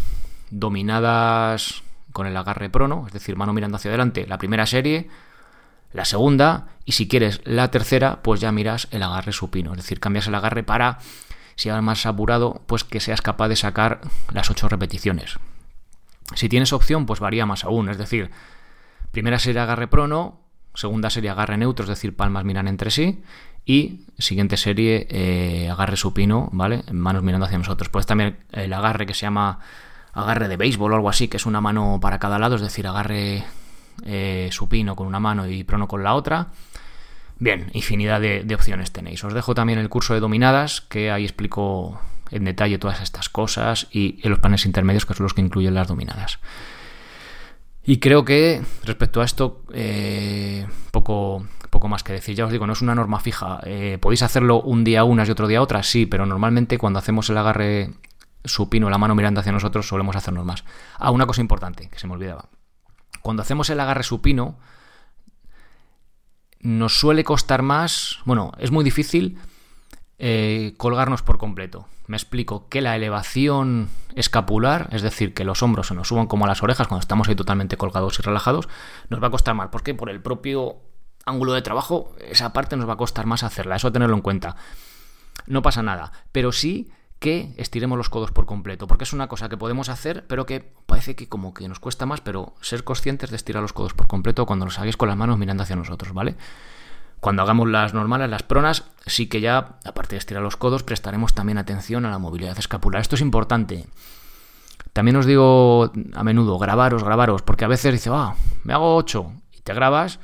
dominadas 0.51 1.83
con 2.13 2.27
el 2.27 2.37
agarre 2.37 2.71
prono, 2.71 3.05
es 3.07 3.13
decir, 3.13 3.37
mano 3.37 3.53
mirando 3.53 3.77
hacia 3.77 3.91
adelante, 3.91 4.27
la 4.27 4.39
primera 4.39 4.67
serie, 4.67 5.09
la 5.93 6.05
segunda 6.05 6.69
y 6.85 6.93
si 6.93 7.09
quieres 7.09 7.41
la 7.45 7.71
tercera, 7.71 8.23
pues 8.23 8.41
ya 8.41 8.53
miras 8.53 8.89
el 8.91 9.03
agarre 9.03 9.33
supino, 9.33 9.73
es 9.73 9.79
decir, 9.79 10.01
cambias 10.01 10.27
el 10.27 10.35
agarre 10.35 10.63
para, 10.63 10.99
si 11.57 11.71
vas 11.71 11.83
más 11.83 12.07
apurado, 12.07 12.63
pues 12.67 12.85
que 12.85 13.01
seas 13.01 13.23
capaz 13.23 13.49
de 13.49 13.57
sacar 13.57 14.01
las 14.33 14.51
ocho 14.51 14.69
repeticiones. 14.69 15.39
Si 16.35 16.49
tienes 16.49 16.73
opción, 16.73 17.07
pues 17.07 17.21
varía 17.21 17.47
más 17.47 17.65
aún, 17.65 17.89
es 17.89 17.99
decir, 17.99 18.31
primera 19.11 19.39
serie 19.39 19.61
agarre 19.61 19.89
prono, 19.89 20.41
segunda 20.75 21.11
serie 21.11 21.31
agarre 21.31 21.57
neutro, 21.57 21.85
es 21.85 21.89
decir, 21.89 22.15
palmas 22.15 22.45
miran 22.45 22.69
entre 22.69 22.91
sí, 22.91 23.23
y 23.65 24.07
siguiente 24.19 24.57
serie 24.57 25.07
eh, 25.11 25.69
agarre 25.69 25.97
supino, 25.97 26.49
¿vale? 26.53 26.85
Manos 26.93 27.25
mirando 27.25 27.47
hacia 27.47 27.59
nosotros. 27.59 27.89
Pues 27.89 28.07
también 28.07 28.39
el 28.53 28.73
agarre 28.73 29.07
que 29.07 29.15
se 29.15 29.23
llama 29.23 29.59
agarre 30.13 30.49
de 30.49 30.57
béisbol 30.57 30.93
o 30.93 30.97
algo 30.97 31.09
así, 31.09 31.27
que 31.27 31.37
es 31.37 31.47
una 31.47 31.61
mano 31.61 31.99
para 32.01 32.19
cada 32.21 32.39
lado, 32.39 32.55
es 32.55 32.63
decir, 32.63 32.87
agarre 32.87 33.45
eh, 34.05 34.49
supino 34.53 34.95
con 34.95 35.07
una 35.07 35.19
mano 35.19 35.49
y 35.49 35.65
prono 35.65 35.89
con 35.89 36.05
la 36.05 36.15
otra. 36.15 36.49
Bien, 37.39 37.71
infinidad 37.75 38.21
de, 38.21 38.55
opciones 38.55 38.93
tenéis. 38.93 39.23
Os 39.25 39.35
dejo 39.35 39.55
también 39.55 39.79
el 39.79 39.89
curso 39.89 40.15
de 40.15 40.21
dominadas, 40.21 40.81
que 40.81 41.11
ahí 41.11 41.25
explico 41.25 42.01
en 42.31 42.45
detalle 42.45 42.79
todas 42.79 43.03
estas 43.03 43.29
cosas, 43.29 43.89
y 43.91 44.19
en 44.23 44.31
los 44.31 44.39
paneles 44.39 44.65
intermedios, 44.65 45.05
que 45.05 45.15
son 45.15 45.25
los 45.25 45.35
que 45.35 45.43
incluyen 45.43 45.75
las 45.75 45.89
dominadas. 45.89 46.39
Y 47.85 47.99
creo 47.99 48.25
que 48.25 48.63
respecto 48.85 49.21
a 49.21 49.25
esto, 49.25 49.63
eh, 49.73 50.67
poco, 50.91 51.47
poco 51.71 51.89
más 51.89 52.03
que 52.03 52.15
decir. 52.15 52.35
Ya 52.35 52.47
os 52.47 52.53
digo, 52.53 52.67
no 52.67 52.73
es 52.73 52.83
una 52.83 52.95
norma 52.95 53.21
fija. 53.21 53.61
Eh, 53.65 53.99
podéis 54.01 54.23
hacerlo 54.23 54.61
un 54.63 54.83
día 54.83 55.05
unas 55.05 55.29
y 55.29 55.31
otro 55.31 55.47
día 55.47 55.63
otras, 55.63 55.87
sí, 55.87 56.07
pero 56.07 56.27
normalmente 56.27 56.79
cuando 56.79 56.99
hacemos 56.99 57.31
el 57.31 57.39
agarre 57.39 57.91
supino, 58.45 58.91
la 58.91 58.99
mano 58.99 59.15
mirando 59.15 59.41
hacia 59.41 59.53
nosotros, 59.53 59.87
solemos 59.87 60.17
hacernos 60.17 60.45
más. 60.45 60.65
Ah, 60.99 61.11
una 61.11 61.27
cosa 61.27 61.43
importante, 61.43 61.89
que 61.89 61.99
se 61.99 62.07
me 62.07 62.15
olvidaba. 62.15 62.49
Cuando 63.21 63.43
hacemos 63.43 63.69
el 63.71 63.79
agarre 63.79 64.03
supino, 64.03 64.57
nos 66.61 66.99
suele 66.99 67.25
costar 67.25 67.63
más, 67.63 68.19
bueno, 68.25 68.53
es 68.59 68.71
muy 68.71 68.85
difícil 68.85 69.39
eh, 70.19 70.75
colgarnos 70.77 71.23
por 71.23 71.39
completo. 71.39 71.87
Me 72.07 72.17
explico 72.17 72.69
que 72.69 72.81
la 72.81 72.97
elevación 72.97 73.89
escapular, 74.15 74.89
es 74.93 75.03
decir, 75.03 75.35
que 75.35 75.45
los 75.45 75.63
hombros 75.63 75.89
se 75.89 75.95
nos 75.95 76.09
suban 76.09 76.27
como 76.27 76.45
a 76.45 76.49
las 76.49 76.63
orejas 76.63 76.87
cuando 76.87 77.03
estamos 77.03 77.29
ahí 77.29 77.35
totalmente 77.35 77.77
colgados 77.77 78.19
y 78.19 78.23
relajados, 78.23 78.69
nos 79.11 79.23
va 79.23 79.27
a 79.27 79.31
costar 79.31 79.55
más. 79.55 79.69
¿Por 79.69 79.83
qué? 79.83 79.95
Por 79.95 80.09
el 80.09 80.21
propio 80.21 80.77
ángulo 81.25 81.53
de 81.53 81.63
trabajo, 81.63 82.15
esa 82.21 82.53
parte 82.53 82.77
nos 82.77 82.89
va 82.89 82.95
a 82.95 82.97
costar 82.97 83.27
más 83.27 83.43
hacerla. 83.43 83.77
Eso 83.77 83.93
tenerlo 83.93 84.15
en 84.17 84.23
cuenta. 84.23 84.57
No 85.47 85.63
pasa 85.63 85.83
nada. 85.83 86.13
Pero 86.33 86.53
sí 86.53 86.91
estiremos 87.57 87.99
los 87.99 88.09
codos 88.09 88.31
por 88.31 88.47
completo, 88.47 88.87
porque 88.87 89.05
es 89.05 89.13
una 89.13 89.29
cosa 89.29 89.49
que 89.49 89.57
podemos 89.57 89.89
hacer, 89.89 90.25
pero 90.27 90.47
que 90.47 90.61
parece 90.87 91.17
que 91.17 91.29
como 91.29 91.55
que 91.55 91.69
nos 91.69 91.81
cuesta 91.81 92.07
más, 92.07 92.21
pero 92.21 92.55
ser 92.61 92.85
conscientes 92.85 93.31
de 93.31 93.37
estirar 93.37 93.63
los 93.63 93.73
codos 93.73 93.95
por 93.95 94.07
completo 94.07 94.47
cuando 94.47 94.65
los 94.65 94.79
hagáis 94.79 94.97
con 94.97 95.09
las 95.09 95.17
manos 95.17 95.39
mirando 95.39 95.63
hacia 95.63 95.77
nosotros, 95.77 96.13
¿vale? 96.13 96.37
Cuando 97.21 97.43
hagamos 97.43 97.69
las 97.69 97.95
normales, 97.95 98.31
las 98.31 98.43
pronas, 98.43 98.85
sí 99.07 99.27
que 99.27 99.41
ya, 99.41 99.79
aparte 99.85 100.15
de 100.15 100.19
estirar 100.19 100.43
los 100.43 100.57
codos, 100.57 100.83
prestaremos 100.83 101.35
también 101.35 101.59
atención 101.59 102.05
a 102.05 102.11
la 102.11 102.19
movilidad 102.19 102.59
escapular. 102.59 103.01
Esto 103.01 103.17
es 103.17 103.23
importante. 103.23 103.87
También 104.93 105.17
os 105.17 105.27
digo 105.27 105.93
a 106.15 106.25
menudo, 106.25 106.59
grabaros, 106.59 107.03
grabaros, 107.03 107.43
porque 107.43 107.65
a 107.65 107.69
veces 107.69 107.93
dice, 107.93 108.11
ah, 108.13 108.35
me 108.65 108.73
hago 108.73 108.95
8 108.97 109.33
y 109.53 109.61
te 109.61 109.75
grabas 109.75 110.21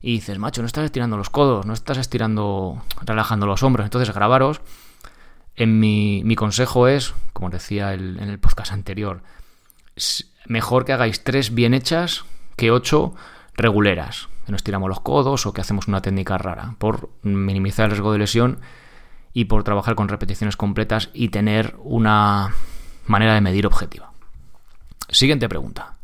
y 0.00 0.12
dices, 0.12 0.38
macho, 0.38 0.60
no 0.60 0.66
estás 0.66 0.84
estirando 0.84 1.16
los 1.16 1.30
codos, 1.30 1.64
no 1.64 1.72
estás 1.72 1.98
estirando, 1.98 2.82
relajando 3.02 3.46
los 3.46 3.62
hombros. 3.62 3.84
Entonces, 3.86 4.14
grabaros 4.14 4.60
en 5.56 5.78
mi, 5.78 6.34
consejo 6.36 6.88
es, 6.88 7.14
como 7.32 7.50
decía 7.50 7.94
en 7.94 8.18
el 8.18 8.38
podcast 8.38 8.72
anterior, 8.72 9.22
mejor 10.46 10.84
que 10.84 10.92
hagáis 10.92 11.22
tres 11.22 11.54
bien 11.54 11.74
hechas 11.74 12.24
que 12.56 12.70
ocho 12.70 13.14
reguleras. 13.56 14.28
Que 14.46 14.52
nos 14.52 14.62
tiramos 14.62 14.88
los 14.88 15.00
codos 15.00 15.46
o 15.46 15.52
que 15.52 15.60
hacemos 15.60 15.88
una 15.88 16.02
técnica 16.02 16.36
rara, 16.36 16.74
por 16.78 17.08
minimizar 17.22 17.86
el 17.86 17.92
riesgo 17.92 18.12
de 18.12 18.18
lesión 18.18 18.58
y 19.32 19.46
por 19.46 19.64
trabajar 19.64 19.94
con 19.94 20.08
repeticiones 20.08 20.56
completas 20.56 21.10
y 21.14 21.28
tener 21.28 21.74
una 21.78 22.54
manera 23.06 23.34
de 23.34 23.40
medir 23.40 23.66
objetiva. 23.66 24.12
Siguiente 25.08 25.48
pregunta. 25.48 25.94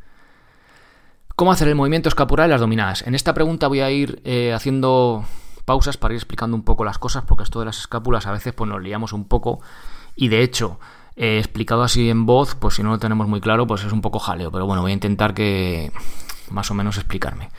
¿Cómo 1.37 1.53
hacer 1.53 1.69
el 1.69 1.75
movimiento 1.75 2.09
escapular 2.09 2.45
en 2.47 2.51
las 2.51 2.61
dominadas? 2.61 3.03
En 3.07 3.15
esta 3.15 3.35
pregunta 3.35 3.69
voy 3.69 3.81
a 3.81 3.91
ir 3.91 4.21
eh, 4.25 4.53
haciendo 4.53 5.25
pausas 5.63 5.97
para 5.97 6.15
ir 6.15 6.19
explicando 6.19 6.57
un 6.57 6.63
poco 6.63 6.85
las 6.85 6.99
cosas, 6.99 7.25
porque 7.27 7.45
esto 7.45 7.61
de 7.61 7.67
las 7.67 7.79
escápulas 7.79 8.27
a 8.27 8.33
veces 8.33 8.53
pues 8.53 8.69
nos 8.69 8.83
liamos 8.83 9.13
un 9.13 9.25
poco 9.25 9.61
y 10.17 10.29
de 10.29 10.43
hecho, 10.43 10.79
he 11.17 11.39
explicado 11.39 11.83
así 11.83 12.11
en 12.11 12.27
voz, 12.27 12.55
pues 12.55 12.75
si 12.75 12.83
no 12.83 12.91
lo 12.91 12.99
tenemos 12.99 13.29
muy 13.29 13.41
claro, 13.41 13.67
pues 13.67 13.85
es 13.85 13.93
un 13.93 14.01
poco 14.01 14.19
jaleo, 14.19 14.51
pero 14.51 14.67
bueno, 14.67 14.83
voy 14.83 14.91
a 14.91 14.95
intentar 14.95 15.35
que 15.35 15.93
más 16.51 16.71
o 16.71 16.75
menos 16.75 16.97
explicarme. 16.97 17.51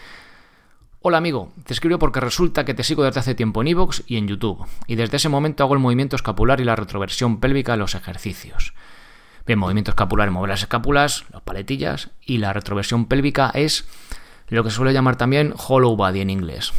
Hola 1.01 1.17
amigo, 1.17 1.51
te 1.65 1.74
escribo 1.74 1.98
porque 1.98 2.20
resulta 2.20 2.63
que 2.63 2.75
te 2.75 2.84
sigo 2.84 3.03
desde 3.03 3.20
hace 3.20 3.34
tiempo 3.34 3.62
en 3.62 3.70
Evox 3.70 4.03
y 4.05 4.17
en 4.17 4.27
YouTube, 4.27 4.65
y 4.86 4.96
desde 4.96 5.17
ese 5.17 5.29
momento 5.29 5.63
hago 5.63 5.74
el 5.74 5.79
movimiento 5.79 6.15
escapular 6.15 6.62
y 6.62 6.63
la 6.63 6.75
retroversión 6.75 7.39
pélvica 7.39 7.74
en 7.74 7.79
los 7.79 7.96
ejercicios. 7.96 8.74
Bien, 9.48 9.58
movimiento 9.58 9.89
escapular 9.89 10.27
es 10.27 10.34
mover 10.34 10.51
las 10.51 10.62
escápulas, 10.62 11.25
las 11.31 11.41
paletillas, 11.41 12.12
y 12.24 12.38
la 12.38 12.53
retroversión 12.53 13.08
pélvica 13.08 13.50
es 13.55 13.88
lo 14.50 14.63
que 14.63 14.70
se 14.70 14.75
suele 14.75 14.93
llamar 14.93 15.15
también 15.15 15.55
hollow 15.58 15.96
body 15.96 16.22
en 16.22 16.29
inglés. 16.29 16.74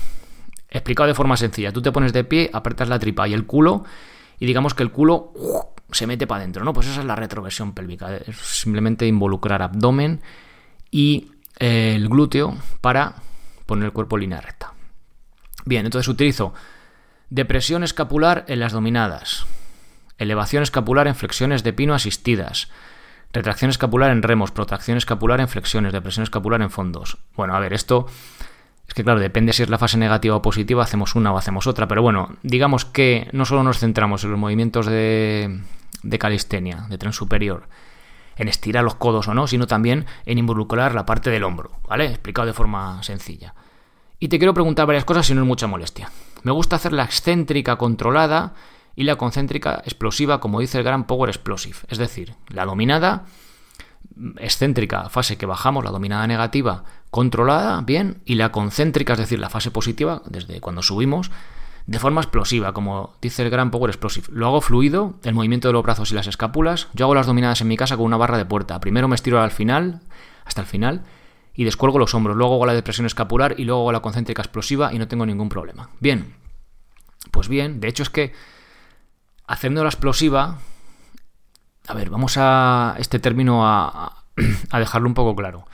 Explicado 0.74 1.06
de 1.06 1.14
forma 1.14 1.36
sencilla, 1.36 1.70
tú 1.70 1.82
te 1.82 1.92
pones 1.92 2.14
de 2.14 2.24
pie, 2.24 2.48
apretas 2.50 2.88
la 2.88 2.98
tripa 2.98 3.28
y 3.28 3.34
el 3.34 3.44
culo 3.44 3.84
y 4.40 4.46
digamos 4.46 4.72
que 4.72 4.82
el 4.82 4.90
culo 4.90 5.34
se 5.90 6.06
mete 6.06 6.26
para 6.26 6.40
adentro, 6.40 6.64
¿no? 6.64 6.72
Pues 6.72 6.86
esa 6.86 7.00
es 7.00 7.06
la 7.06 7.14
retroversión 7.14 7.74
pélvica, 7.74 8.16
es 8.16 8.36
simplemente 8.38 9.06
involucrar 9.06 9.60
abdomen 9.60 10.22
y 10.90 11.30
eh, 11.58 11.92
el 11.94 12.08
glúteo 12.08 12.56
para 12.80 13.16
poner 13.66 13.84
el 13.84 13.92
cuerpo 13.92 14.16
en 14.16 14.20
línea 14.22 14.40
recta. 14.40 14.72
Bien, 15.66 15.84
entonces 15.84 16.08
utilizo 16.08 16.54
depresión 17.28 17.84
escapular 17.84 18.46
en 18.48 18.58
las 18.58 18.72
dominadas, 18.72 19.44
elevación 20.16 20.62
escapular 20.62 21.06
en 21.06 21.14
flexiones 21.14 21.62
de 21.64 21.74
pino 21.74 21.92
asistidas, 21.92 22.70
retracción 23.30 23.70
escapular 23.70 24.10
en 24.10 24.22
remos, 24.22 24.52
protracción 24.52 24.96
escapular 24.96 25.38
en 25.40 25.48
flexiones, 25.48 25.92
depresión 25.92 26.22
escapular 26.22 26.62
en 26.62 26.70
fondos. 26.70 27.18
Bueno, 27.36 27.54
a 27.54 27.60
ver, 27.60 27.74
esto 27.74 28.06
es 28.86 28.94
que 28.94 29.04
claro, 29.04 29.20
depende 29.20 29.52
si 29.52 29.62
es 29.62 29.70
la 29.70 29.78
fase 29.78 29.96
negativa 29.96 30.36
o 30.36 30.42
positiva, 30.42 30.82
hacemos 30.82 31.14
una 31.14 31.32
o 31.32 31.38
hacemos 31.38 31.66
otra, 31.66 31.88
pero 31.88 32.02
bueno, 32.02 32.36
digamos 32.42 32.84
que 32.84 33.28
no 33.32 33.44
solo 33.44 33.62
nos 33.62 33.78
centramos 33.78 34.24
en 34.24 34.30
los 34.30 34.38
movimientos 34.38 34.86
de, 34.86 35.60
de 36.02 36.18
calistenia, 36.18 36.86
de 36.88 36.98
tren 36.98 37.12
superior, 37.12 37.68
en 38.36 38.48
estirar 38.48 38.84
los 38.84 38.96
codos 38.96 39.28
o 39.28 39.34
no, 39.34 39.46
sino 39.46 39.66
también 39.66 40.06
en 40.26 40.38
involucrar 40.38 40.94
la 40.94 41.06
parte 41.06 41.30
del 41.30 41.44
hombro, 41.44 41.70
¿vale? 41.88 42.06
Explicado 42.06 42.46
de 42.46 42.52
forma 42.52 43.02
sencilla. 43.02 43.54
Y 44.18 44.28
te 44.28 44.38
quiero 44.38 44.54
preguntar 44.54 44.86
varias 44.86 45.04
cosas 45.04 45.26
si 45.26 45.34
no 45.34 45.42
es 45.42 45.46
mucha 45.46 45.66
molestia. 45.66 46.10
Me 46.42 46.52
gusta 46.52 46.76
hacer 46.76 46.92
la 46.92 47.04
excéntrica 47.04 47.76
controlada 47.76 48.54
y 48.94 49.04
la 49.04 49.16
concéntrica 49.16 49.82
explosiva, 49.84 50.40
como 50.40 50.60
dice 50.60 50.78
el 50.78 50.84
gran 50.84 51.06
Power 51.06 51.28
Explosive. 51.28 51.78
Es 51.88 51.98
decir, 51.98 52.34
la 52.48 52.64
dominada 52.64 53.24
excéntrica, 54.38 55.08
fase 55.08 55.36
que 55.36 55.46
bajamos, 55.46 55.84
la 55.84 55.90
dominada 55.90 56.26
negativa 56.26 56.84
controlada, 57.10 57.82
bien, 57.82 58.22
y 58.24 58.36
la 58.36 58.52
concéntrica, 58.52 59.12
es 59.12 59.18
decir, 59.18 59.38
la 59.38 59.50
fase 59.50 59.70
positiva, 59.70 60.22
desde 60.26 60.60
cuando 60.60 60.82
subimos, 60.82 61.30
de 61.86 61.98
forma 61.98 62.22
explosiva, 62.22 62.72
como 62.72 63.14
dice 63.20 63.42
el 63.42 63.50
gran 63.50 63.70
Power 63.70 63.90
Explosive. 63.90 64.28
Lo 64.30 64.46
hago 64.46 64.60
fluido, 64.60 65.14
el 65.24 65.34
movimiento 65.34 65.68
de 65.68 65.72
los 65.74 65.82
brazos 65.82 66.10
y 66.10 66.14
las 66.14 66.26
escápulas. 66.26 66.88
Yo 66.94 67.04
hago 67.04 67.14
las 67.14 67.26
dominadas 67.26 67.60
en 67.60 67.68
mi 67.68 67.76
casa 67.76 67.96
con 67.96 68.06
una 68.06 68.16
barra 68.16 68.38
de 68.38 68.46
puerta. 68.46 68.80
Primero 68.80 69.08
me 69.08 69.14
estiro 69.14 69.42
al 69.42 69.50
final, 69.50 70.00
hasta 70.44 70.62
el 70.62 70.66
final, 70.66 71.02
y 71.54 71.64
descuelgo 71.64 71.98
los 71.98 72.14
hombros. 72.14 72.36
Luego 72.36 72.54
hago 72.54 72.66
la 72.66 72.74
depresión 72.74 73.06
escapular 73.06 73.56
y 73.58 73.64
luego 73.64 73.82
hago 73.82 73.92
la 73.92 74.00
concéntrica 74.00 74.42
explosiva 74.42 74.92
y 74.92 74.98
no 74.98 75.08
tengo 75.08 75.26
ningún 75.26 75.48
problema. 75.48 75.90
Bien, 76.00 76.34
pues 77.30 77.48
bien, 77.48 77.80
de 77.80 77.88
hecho 77.88 78.04
es 78.04 78.10
que 78.10 78.32
haciendo 79.46 79.82
la 79.82 79.90
explosiva 79.90 80.60
a 81.86 81.94
ver, 81.94 82.10
vamos 82.10 82.36
a 82.38 82.94
este 82.98 83.18
término 83.18 83.66
a, 83.66 84.22
dejarlo 84.72 85.08
un 85.08 85.14
poco 85.14 85.34
claro. 85.34 85.66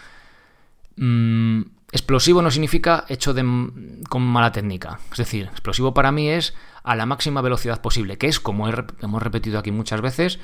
Mm, 0.96 1.62
explosivo 1.92 2.42
no 2.42 2.50
significa 2.50 3.04
hecho 3.08 3.34
con 4.08 4.22
mala 4.22 4.52
técnica. 4.52 5.00
Es 5.12 5.18
decir, 5.18 5.46
explosivo 5.46 5.94
para 5.94 6.12
mí 6.12 6.28
es 6.28 6.54
a 6.82 6.96
la 6.96 7.06
máxima 7.06 7.40
velocidad 7.40 7.80
posible, 7.80 8.18
que 8.18 8.28
es, 8.28 8.40
como 8.40 8.68
hemos 8.68 9.22
repetido 9.22 9.58
aquí 9.58 9.70
muchas 9.70 10.00
veces, 10.00 10.38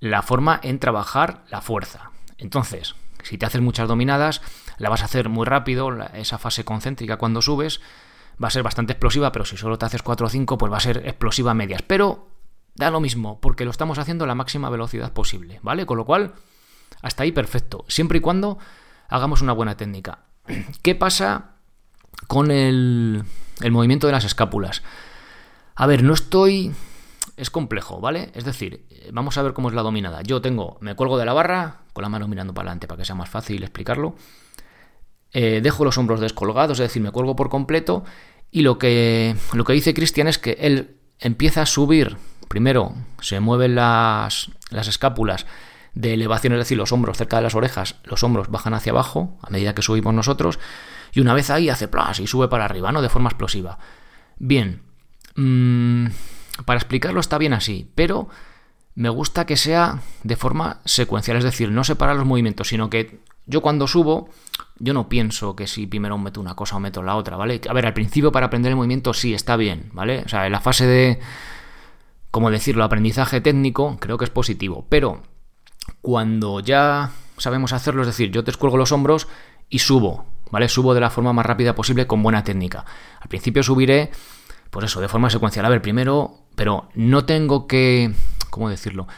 la 0.00 0.22
forma 0.22 0.60
en 0.62 0.78
trabajar 0.78 1.44
la 1.50 1.60
fuerza. 1.60 2.10
Entonces, 2.38 2.94
si 3.22 3.38
te 3.38 3.46
haces 3.46 3.60
muchas 3.60 3.88
dominadas, 3.88 4.42
la 4.78 4.88
vas 4.88 5.02
a 5.02 5.06
hacer 5.06 5.28
muy 5.28 5.46
rápido, 5.46 5.90
esa 6.14 6.38
fase 6.38 6.64
concéntrica 6.64 7.16
cuando 7.16 7.42
subes 7.42 7.80
va 8.42 8.48
a 8.48 8.50
ser 8.50 8.62
bastante 8.62 8.92
explosiva, 8.92 9.32
pero 9.32 9.44
si 9.44 9.56
solo 9.56 9.78
te 9.78 9.86
haces 9.86 10.02
4 10.02 10.26
o 10.26 10.30
5, 10.30 10.58
pues 10.58 10.72
va 10.72 10.76
a 10.76 10.80
ser 10.80 10.98
explosiva 11.06 11.52
a 11.52 11.54
medias. 11.54 11.82
Pero 11.82 12.28
da 12.76 12.90
lo 12.90 13.00
mismo, 13.00 13.40
porque 13.40 13.64
lo 13.64 13.70
estamos 13.70 13.98
haciendo 13.98 14.24
a 14.24 14.26
la 14.26 14.34
máxima 14.34 14.70
velocidad 14.70 15.12
posible, 15.12 15.60
¿vale? 15.62 15.86
Con 15.86 15.96
lo 15.96 16.04
cual, 16.04 16.34
hasta 17.02 17.22
ahí 17.22 17.32
perfecto, 17.32 17.84
siempre 17.88 18.18
y 18.18 18.20
cuando 18.20 18.58
hagamos 19.08 19.42
una 19.42 19.52
buena 19.52 19.76
técnica. 19.76 20.20
¿Qué 20.82 20.94
pasa 20.94 21.56
con 22.26 22.50
el, 22.50 23.24
movimiento 23.70 24.06
de 24.06 24.12
las 24.12 24.24
escápulas? 24.24 24.82
A 25.74 25.86
ver, 25.86 26.02
no 26.02 26.14
estoy... 26.14 26.72
Es 27.36 27.50
complejo, 27.50 28.00
¿vale? 28.00 28.30
Es 28.32 28.46
decir, 28.46 28.86
vamos 29.12 29.36
a 29.36 29.42
ver 29.42 29.52
cómo 29.52 29.68
es 29.68 29.74
la 29.74 29.82
dominada. 29.82 30.22
Yo 30.22 30.40
tengo, 30.40 30.78
me 30.80 30.94
cuelgo 30.94 31.18
de 31.18 31.26
la 31.26 31.34
barra, 31.34 31.82
con 31.92 32.00
la 32.00 32.08
mano 32.08 32.28
mirando 32.28 32.54
para 32.54 32.68
adelante 32.68 32.86
para 32.86 32.96
que 32.96 33.04
sea 33.04 33.14
más 33.14 33.28
fácil 33.28 33.62
explicarlo. 33.62 34.14
eh, 35.32 35.60
dejo 35.62 35.84
los 35.84 35.98
hombros 35.98 36.20
descolgados, 36.20 36.80
es 36.80 36.84
decir, 36.84 37.02
me 37.02 37.10
cuelgo 37.10 37.36
por 37.36 37.50
completo 37.50 38.04
y 38.50 38.62
lo 38.62 38.78
que, 38.78 39.36
lo 39.52 39.64
que 39.64 39.74
dice 39.74 39.92
Cristian 39.92 40.28
es 40.28 40.38
que 40.38 40.52
él 40.60 40.96
empieza 41.18 41.62
a 41.62 41.66
subir, 41.66 42.16
primero 42.48 42.94
se 43.20 43.40
mueven 43.40 43.74
las, 43.74 44.50
las 44.70 44.88
escápulas 44.88 45.46
de 45.94 46.14
elevación, 46.14 46.52
es 46.52 46.58
decir, 46.58 46.76
los 46.76 46.92
hombros 46.92 47.16
cerca 47.16 47.36
de 47.36 47.42
las 47.42 47.54
orejas, 47.54 47.96
los 48.04 48.22
hombros 48.22 48.50
bajan 48.50 48.74
hacia 48.74 48.92
abajo 48.92 49.38
a 49.42 49.50
medida 49.50 49.74
que 49.74 49.82
subimos 49.82 50.12
nosotros 50.12 50.58
y 51.12 51.20
una 51.20 51.32
vez 51.32 51.48
ahí 51.50 51.70
hace 51.70 51.88
plas 51.88 52.20
y 52.20 52.26
sube 52.26 52.48
para 52.48 52.66
arriba, 52.66 52.92
¿no? 52.92 53.00
De 53.00 53.08
forma 53.08 53.30
explosiva. 53.30 53.78
Bien, 54.38 54.82
mm, 55.36 56.08
para 56.66 56.78
explicarlo 56.78 57.20
está 57.20 57.38
bien 57.38 57.54
así, 57.54 57.90
pero 57.94 58.28
me 58.94 59.08
gusta 59.08 59.46
que 59.46 59.56
sea 59.56 60.02
de 60.22 60.36
forma 60.36 60.80
secuencial, 60.84 61.38
es 61.38 61.44
decir, 61.44 61.70
no 61.70 61.84
separar 61.84 62.16
los 62.16 62.26
movimientos, 62.26 62.68
sino 62.68 62.90
que 62.90 63.20
yo 63.46 63.62
cuando 63.62 63.86
subo, 63.86 64.28
yo 64.78 64.92
no 64.92 65.08
pienso 65.08 65.56
que 65.56 65.66
si 65.66 65.86
primero 65.86 66.18
meto 66.18 66.40
una 66.40 66.54
cosa 66.54 66.76
o 66.76 66.80
meto 66.80 67.02
la 67.02 67.16
otra, 67.16 67.36
¿vale? 67.36 67.60
A 67.68 67.72
ver, 67.72 67.86
al 67.86 67.94
principio 67.94 68.32
para 68.32 68.46
aprender 68.46 68.70
el 68.70 68.76
movimiento 68.76 69.14
sí 69.14 69.32
está 69.32 69.56
bien, 69.56 69.90
¿vale? 69.92 70.22
O 70.26 70.28
sea, 70.28 70.46
en 70.46 70.52
la 70.52 70.60
fase 70.60 70.86
de, 70.86 71.20
como 72.36 72.50
decirlo, 72.50 72.84
aprendizaje 72.84 73.40
técnico, 73.40 73.96
creo 73.98 74.18
que 74.18 74.26
es 74.26 74.30
positivo, 74.30 74.84
pero 74.90 75.22
cuando 76.02 76.60
ya 76.60 77.12
sabemos 77.38 77.72
hacerlo, 77.72 78.02
es 78.02 78.08
decir, 78.08 78.30
yo 78.30 78.44
te 78.44 78.50
escuelgo 78.50 78.76
los 78.76 78.92
hombros 78.92 79.26
y 79.70 79.78
subo, 79.78 80.26
¿vale? 80.50 80.68
Subo 80.68 80.92
de 80.92 81.00
la 81.00 81.08
forma 81.08 81.32
más 81.32 81.46
rápida 81.46 81.74
posible 81.74 82.06
con 82.06 82.22
buena 82.22 82.44
técnica. 82.44 82.84
Al 83.22 83.30
principio 83.30 83.62
subiré, 83.62 84.10
pues 84.70 84.84
eso, 84.84 85.00
de 85.00 85.08
forma 85.08 85.30
secuencial. 85.30 85.64
A 85.64 85.70
ver, 85.70 85.80
primero, 85.80 86.40
pero 86.56 86.90
no 86.94 87.24
tengo 87.24 87.66
que 87.66 88.12
¿cómo 88.50 88.68
decirlo? 88.68 89.08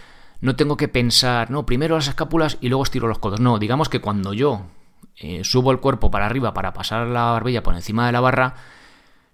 No 0.41 0.55
tengo 0.55 0.77
que 0.77 0.87
pensar, 0.87 1.51
no, 1.51 1.67
primero 1.67 1.97
las 1.97 2.07
escápulas 2.07 2.57
y 2.61 2.69
luego 2.69 2.85
estiro 2.85 3.09
los 3.09 3.19
codos. 3.19 3.41
No, 3.41 3.59
digamos 3.59 3.89
que 3.89 4.01
cuando 4.01 4.33
yo 4.33 4.63
eh, 5.17 5.43
subo 5.43 5.73
el 5.73 5.81
cuerpo 5.81 6.13
para 6.13 6.27
arriba 6.27 6.55
para 6.55 6.73
pasar 6.73 7.09
la 7.09 7.33
barbilla 7.33 7.65
por 7.65 7.75
encima 7.75 8.07
de 8.07 8.13
la 8.13 8.21
barra, 8.21 8.55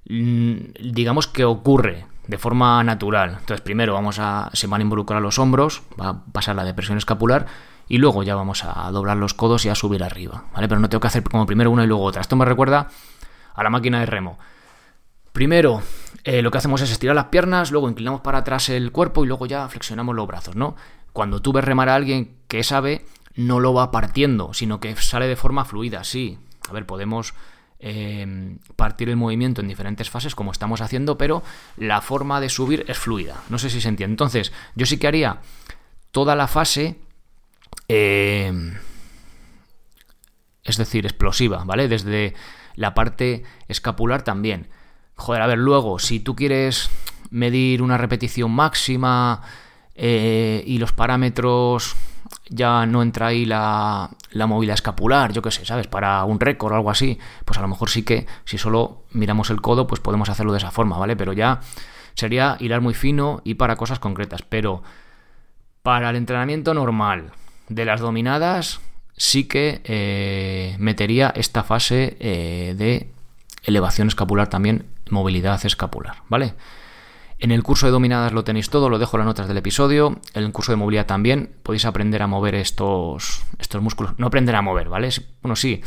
mm, 0.08 0.54
digamos 0.80 1.26
que 1.26 1.44
ocurre 1.44 2.06
de 2.26 2.38
forma 2.38 2.82
natural. 2.84 3.36
Entonces, 3.40 3.60
primero 3.60 3.94
vamos 3.94 4.18
a, 4.18 4.50
se 4.52 4.66
van 4.66 4.80
a 4.80 4.84
involucrar 4.84 5.20
los 5.20 5.38
hombros, 5.38 5.82
va 6.00 6.08
a 6.08 6.24
pasar 6.24 6.56
la 6.56 6.64
depresión 6.64 6.98
escapular 6.98 7.46
y 7.88 7.98
luego 7.98 8.22
ya 8.22 8.34
vamos 8.34 8.64
a 8.64 8.90
doblar 8.90 9.16
los 9.16 9.34
codos 9.34 9.64
y 9.64 9.68
a 9.68 9.74
subir 9.74 10.02
arriba, 10.02 10.44
¿vale? 10.54 10.68
Pero 10.68 10.80
no 10.80 10.88
tengo 10.88 11.00
que 11.00 11.08
hacer 11.08 11.22
como 11.22 11.46
primero 11.46 11.70
una 11.70 11.84
y 11.84 11.86
luego 11.86 12.04
otra. 12.04 12.22
Esto 12.22 12.36
me 12.36 12.44
recuerda 12.44 12.88
a 13.54 13.62
la 13.62 13.70
máquina 13.70 14.00
de 14.00 14.06
remo. 14.06 14.38
Primero, 15.32 15.82
eh, 16.22 16.42
lo 16.42 16.50
que 16.50 16.58
hacemos 16.58 16.80
es 16.80 16.90
estirar 16.90 17.16
las 17.16 17.26
piernas, 17.26 17.70
luego 17.70 17.88
inclinamos 17.88 18.20
para 18.20 18.38
atrás 18.38 18.68
el 18.68 18.92
cuerpo 18.92 19.24
y 19.24 19.28
luego 19.28 19.46
ya 19.46 19.68
flexionamos 19.68 20.14
los 20.14 20.26
brazos, 20.26 20.56
¿no? 20.56 20.76
Cuando 21.12 21.42
tú 21.42 21.52
ves 21.52 21.64
remar 21.64 21.88
a 21.88 21.94
alguien 21.94 22.36
que 22.48 22.62
sabe, 22.62 23.04
no 23.34 23.60
lo 23.60 23.74
va 23.74 23.90
partiendo, 23.90 24.54
sino 24.54 24.80
que 24.80 24.94
sale 24.96 25.26
de 25.26 25.36
forma 25.36 25.64
fluida, 25.64 26.04
sí. 26.04 26.38
A 26.68 26.72
ver, 26.72 26.86
podemos 26.86 27.34
eh, 27.78 28.56
partir 28.76 29.08
el 29.08 29.16
movimiento 29.16 29.60
en 29.60 29.68
diferentes 29.68 30.10
fases 30.10 30.34
como 30.34 30.52
estamos 30.52 30.80
haciendo, 30.80 31.18
pero 31.18 31.42
la 31.76 32.00
forma 32.00 32.40
de 32.40 32.48
subir 32.48 32.84
es 32.88 32.98
fluida. 32.98 33.42
No 33.48 33.58
sé 33.58 33.70
si 33.70 33.80
se 33.80 33.88
entiende. 33.88 34.12
Entonces, 34.12 34.52
yo 34.74 34.86
sí 34.86 34.98
que 34.98 35.06
haría 35.06 35.38
toda 36.10 36.36
la 36.36 36.46
fase, 36.46 36.96
eh, 37.88 38.52
es 40.62 40.76
decir, 40.76 41.04
explosiva, 41.04 41.64
¿vale? 41.64 41.88
Desde 41.88 42.34
la 42.76 42.94
parte 42.94 43.42
escapular 43.68 44.22
también. 44.22 44.68
Joder, 45.16 45.42
a 45.42 45.46
ver, 45.46 45.58
luego, 45.58 45.98
si 45.98 46.20
tú 46.20 46.34
quieres 46.34 46.90
medir 47.30 47.82
una 47.82 47.98
repetición 47.98 48.50
máxima 48.50 49.42
eh, 49.94 50.62
y 50.66 50.78
los 50.78 50.92
parámetros 50.92 51.96
ya 52.48 52.86
no 52.86 53.02
entra 53.02 53.28
ahí 53.28 53.44
la, 53.44 54.10
la 54.32 54.74
escapular, 54.74 55.32
yo 55.32 55.42
qué 55.42 55.50
sé, 55.50 55.64
¿sabes? 55.64 55.86
Para 55.86 56.24
un 56.24 56.40
récord 56.40 56.72
o 56.72 56.76
algo 56.76 56.90
así, 56.90 57.18
pues 57.44 57.58
a 57.58 57.62
lo 57.62 57.68
mejor 57.68 57.90
sí 57.90 58.02
que 58.02 58.26
si 58.44 58.58
solo 58.58 59.04
miramos 59.12 59.50
el 59.50 59.60
codo, 59.60 59.86
pues 59.86 60.00
podemos 60.00 60.28
hacerlo 60.28 60.52
de 60.52 60.58
esa 60.58 60.70
forma, 60.70 60.98
¿vale? 60.98 61.16
Pero 61.16 61.32
ya 61.32 61.60
sería 62.14 62.56
hilar 62.60 62.80
muy 62.80 62.94
fino 62.94 63.40
y 63.44 63.54
para 63.54 63.76
cosas 63.76 63.98
concretas. 63.98 64.42
Pero 64.42 64.82
para 65.82 66.10
el 66.10 66.16
entrenamiento 66.16 66.74
normal 66.74 67.32
de 67.68 67.84
las 67.84 68.00
dominadas, 68.00 68.80
sí 69.16 69.44
que 69.44 69.80
eh, 69.84 70.76
metería 70.78 71.32
esta 71.34 71.62
fase 71.62 72.16
eh, 72.20 72.74
de 72.76 73.10
elevación 73.64 74.08
escapular 74.08 74.48
también 74.48 74.86
movilidad 75.10 75.64
escapular, 75.64 76.16
¿vale? 76.28 76.54
En 77.44 77.50
el 77.50 77.62
curso 77.62 77.84
de 77.84 77.92
dominadas 77.92 78.32
lo 78.32 78.42
tenéis 78.42 78.70
todo, 78.70 78.88
lo 78.88 78.98
dejo 78.98 79.18
en 79.18 79.18
las 79.18 79.26
notas 79.26 79.48
del 79.48 79.58
episodio. 79.58 80.18
En 80.32 80.44
el 80.44 80.52
curso 80.52 80.72
de 80.72 80.76
movilidad 80.76 81.04
también 81.04 81.54
podéis 81.62 81.84
aprender 81.84 82.22
a 82.22 82.26
mover 82.26 82.54
estos, 82.54 83.44
estos 83.58 83.82
músculos. 83.82 84.14
No 84.16 84.28
aprender 84.28 84.56
a 84.56 84.62
mover, 84.62 84.88
¿vale? 84.88 85.10
Bueno, 85.42 85.54
sí. 85.54 85.82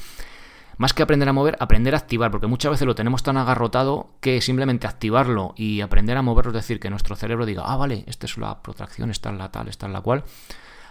Más 0.77 0.93
que 0.93 1.01
aprender 1.01 1.27
a 1.27 1.33
mover, 1.33 1.57
aprender 1.59 1.95
a 1.95 1.97
activar, 1.97 2.29
porque 2.29 2.45
muchas 2.45 2.69
veces 2.69 2.85
lo 2.85 2.93
tenemos 2.93 3.23
tan 3.23 3.37
agarrotado 3.37 4.11
que 4.21 4.39
simplemente 4.39 4.85
activarlo 4.85 5.55
y 5.57 5.81
aprender 5.81 6.15
a 6.17 6.21
moverlo, 6.21 6.51
es 6.51 6.57
decir, 6.57 6.79
que 6.79 6.91
nuestro 6.91 7.15
cerebro 7.15 7.47
diga, 7.47 7.63
ah, 7.65 7.75
vale, 7.75 8.03
esta 8.05 8.27
es 8.27 8.37
la 8.37 8.61
protracción, 8.61 9.09
esta 9.09 9.31
es 9.31 9.37
la 9.39 9.49
tal, 9.49 9.67
esta 9.67 9.87
es 9.87 9.91
la 9.91 10.01
cual, 10.01 10.25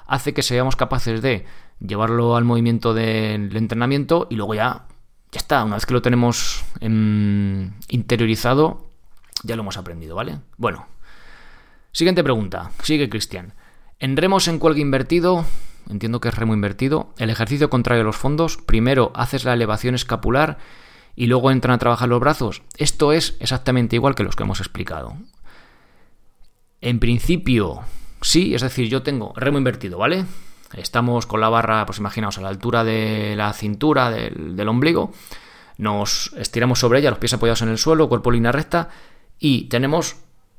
hace 0.09 0.35
que 0.35 0.43
seamos 0.43 0.75
capaces 0.75 1.23
de 1.23 1.45
llevarlo 1.79 2.35
al 2.35 2.43
movimiento 2.43 2.93
del 2.93 3.57
entrenamiento 3.57 4.27
y 4.31 4.35
luego 4.35 4.57
ya 4.57 4.87
ya 5.33 5.39
está, 5.39 5.65
una 5.65 5.77
vez 5.77 5.87
que 5.87 5.95
lo 5.95 6.03
tenemos 6.03 6.65
interiorizado, 6.81 8.86
ya 9.47 9.57
lo 9.57 9.63
hemos 9.63 9.77
aprendido, 9.77 10.15
¿vale? 10.15 10.41
Bueno, 10.57 10.87
siguiente 11.93 12.23
pregunta, 12.23 12.73
sigue 12.83 13.09
Cristian. 13.09 13.55
En 13.99 14.17
remos 14.17 14.49
en 14.49 14.59
cuelga 14.59 14.81
invertido, 14.81 15.45
entiendo 15.89 16.21
que 16.21 16.29
es 16.29 16.35
remo 16.35 16.53
invertido, 16.53 17.15
el 17.19 17.31
ejercicio 17.31 17.71
contrario 17.71 18.03
a 18.03 18.07
los 18.07 18.17
fondos, 18.17 18.59
primero 18.59 19.13
haces 19.15 19.45
la 19.45 19.55
elevación 19.55 19.95
escapular 19.95 20.59
y 21.15 21.27
luego 21.27 21.51
entran 21.51 21.75
a 21.75 21.79
trabajar 21.79 22.09
los 22.09 22.21
brazos. 22.21 22.63
Esto 22.77 23.13
es 23.13 23.37
exactamente 23.41 23.97
igual 23.97 24.15
que 24.15 24.23
los 24.23 24.37
que 24.37 24.43
hemos 24.43 24.61
explicado. 24.61 25.17
En 26.83 27.01
principio, 27.01 27.81
sí, 28.21 28.55
es 28.55 28.63
decir, 28.63 28.89
yo 28.89 29.03
tengo 29.03 29.33
remo 29.35 29.59
invertido, 29.59 29.99
¿vale? 29.99 30.27
Estamos 30.75 31.27
con 31.27 31.41
la 31.41 31.49
barra, 31.49 31.87
pues 31.87 31.99
imaginaos, 31.99 32.39
a 32.39 32.43
la 32.43 32.49
altura 32.49 32.85
de 32.85 33.35
la 33.37 33.53
cintura, 33.53 34.11
del, 34.11 34.69
ombligo. 34.69 35.13
Nos 35.79 36.33
estiramos 36.37 36.79
sobre 36.79 36.99
ella, 36.99 37.11
los 37.11 37.19
pies 37.19 37.33
apoyados 37.33 37.63
en 37.63 37.69
el 37.69 37.79
suelo, 37.79 38.09
cuerpo 38.09 38.31
línea 38.31 38.53
recta. 38.53 38.91
Y 39.39 39.69
tenemos 39.69 40.17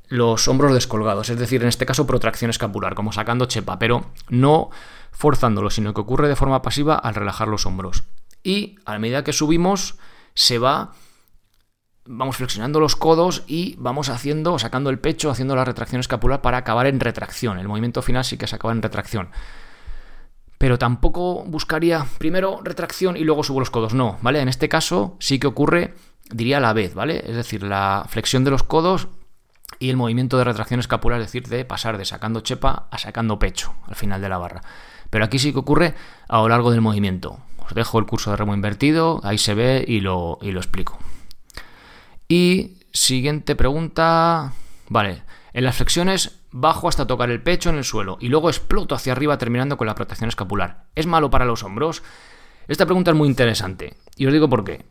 los 0.07 0.47
hombros 0.47 0.73
descolgados, 0.73 1.29
es 1.29 1.37
decir, 1.37 1.61
en 1.61 1.67
este 1.67 1.85
caso 1.85 2.07
protracción 2.07 2.49
escapular, 2.49 2.95
como 2.95 3.11
sacando 3.11 3.45
chepa, 3.45 3.77
pero 3.79 4.05
no 4.29 4.69
forzándolo, 5.11 5.69
sino 5.69 5.93
que 5.93 6.01
ocurre 6.01 6.29
de 6.29 6.35
forma 6.35 6.61
pasiva 6.61 6.95
al 6.95 7.15
relajar 7.15 7.47
los 7.47 7.65
hombros. 7.65 8.03
Y 8.43 8.77
a 8.85 8.97
medida 8.99 9.23
que 9.23 9.33
subimos, 9.33 9.95
se 10.33 10.59
va, 10.59 10.93
vamos 12.05 12.37
flexionando 12.37 12.79
los 12.79 12.95
codos 12.95 13.43
y 13.47 13.75
vamos 13.79 14.09
haciendo, 14.09 14.59
sacando 14.59 14.89
el 14.89 14.99
pecho, 14.99 15.29
haciendo 15.29 15.55
la 15.55 15.65
retracción 15.65 15.99
escapular 15.99 16.41
para 16.41 16.57
acabar 16.57 16.87
en 16.87 16.99
retracción. 16.99 17.59
El 17.59 17.67
movimiento 17.67 18.01
final 18.01 18.23
sí 18.23 18.37
que 18.37 18.47
se 18.47 18.55
acaba 18.55 18.73
en 18.73 18.81
retracción 18.81 19.29
pero 20.57 20.79
tampoco 20.79 21.43
buscaría 21.45 22.05
primero 22.17 22.61
retracción 22.63 23.15
y 23.15 23.23
luego 23.23 23.43
subo 23.43 23.59
los 23.59 23.69
codos. 23.69 23.93
No, 23.93 24.17
¿vale? 24.21 24.41
En 24.41 24.49
este 24.49 24.69
caso 24.69 25.15
sí 25.19 25.39
que 25.39 25.47
ocurre, 25.47 25.93
diría 26.31 26.57
a 26.57 26.61
la 26.61 26.73
vez, 26.73 26.93
¿vale? 26.93 27.23
Es 27.25 27.35
decir, 27.35 27.63
la 27.63 28.05
flexión 28.09 28.43
de 28.43 28.51
los 28.51 28.63
codos 28.63 29.07
y 29.79 29.89
el 29.89 29.97
movimiento 29.97 30.37
de 30.37 30.43
retracción 30.43 30.79
escapular, 30.79 31.19
es 31.19 31.27
decir, 31.27 31.47
de 31.47 31.65
pasar 31.65 31.97
de 31.97 32.05
sacando 32.05 32.41
chepa 32.41 32.87
a 32.91 32.97
sacando 32.97 33.39
pecho 33.39 33.75
al 33.85 33.95
final 33.95 34.21
de 34.21 34.29
la 34.29 34.37
barra. 34.37 34.61
Pero 35.09 35.25
aquí 35.25 35.39
sí 35.39 35.53
que 35.53 35.59
ocurre 35.59 35.95
a 36.27 36.37
lo 36.37 36.49
largo 36.49 36.71
del 36.71 36.81
movimiento. 36.81 37.39
Os 37.65 37.73
dejo 37.73 37.99
el 37.99 38.05
curso 38.05 38.31
de 38.31 38.37
remo 38.37 38.53
invertido, 38.53 39.21
ahí 39.23 39.37
se 39.37 39.53
ve 39.53 39.83
y 39.87 39.99
lo, 39.99 40.39
y 40.41 40.51
lo 40.51 40.59
explico. 40.59 40.97
Y 42.27 42.77
siguiente 42.91 43.55
pregunta. 43.55 44.53
Vale, 44.89 45.23
en 45.53 45.63
las 45.63 45.75
flexiones 45.75 46.39
bajo 46.51 46.87
hasta 46.87 47.07
tocar 47.07 47.29
el 47.29 47.41
pecho 47.41 47.69
en 47.69 47.77
el 47.77 47.83
suelo 47.83 48.17
y 48.19 48.29
luego 48.29 48.49
exploto 48.49 48.95
hacia 48.95 49.11
arriba 49.11 49.37
terminando 49.37 49.77
con 49.77 49.87
la 49.87 49.95
protección 49.95 50.29
escapular. 50.29 50.85
¿Es 50.95 51.05
malo 51.05 51.29
para 51.29 51.45
los 51.45 51.63
hombros? 51.63 52.03
Esta 52.67 52.85
pregunta 52.85 53.11
es 53.11 53.17
muy 53.17 53.27
interesante 53.27 53.95
y 54.15 54.25
os 54.25 54.33
digo 54.33 54.49
por 54.49 54.63
qué. 54.63 54.85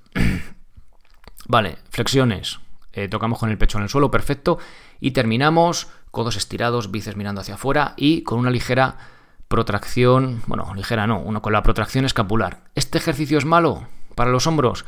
Vale, 1.47 1.79
flexiones. 1.91 2.61
Eh, 2.93 3.09
tocamos 3.09 3.39
con 3.39 3.51
el 3.51 3.59
pecho 3.59 3.79
en 3.79 3.85
el 3.85 3.91
suelo, 3.91 4.11
perfecto. 4.11 4.59
Y 5.01 5.11
terminamos, 5.11 5.89
codos 6.11 6.37
estirados, 6.37 6.91
bíceps 6.91 7.17
mirando 7.17 7.41
hacia 7.41 7.55
afuera 7.55 7.95
y 7.97 8.23
con 8.23 8.39
una 8.39 8.51
ligera 8.51 8.97
protracción, 9.49 10.43
bueno, 10.47 10.75
ligera 10.75 11.07
no, 11.07 11.21
uno 11.21 11.43
con 11.43 11.53
la 11.53 11.63
protracción 11.63 12.05
escapular. 12.05 12.65
¿Este 12.75 12.99
ejercicio 12.99 13.39
es 13.39 13.45
malo 13.45 13.87
para 14.15 14.31
los 14.31 14.47
hombros? 14.47 14.85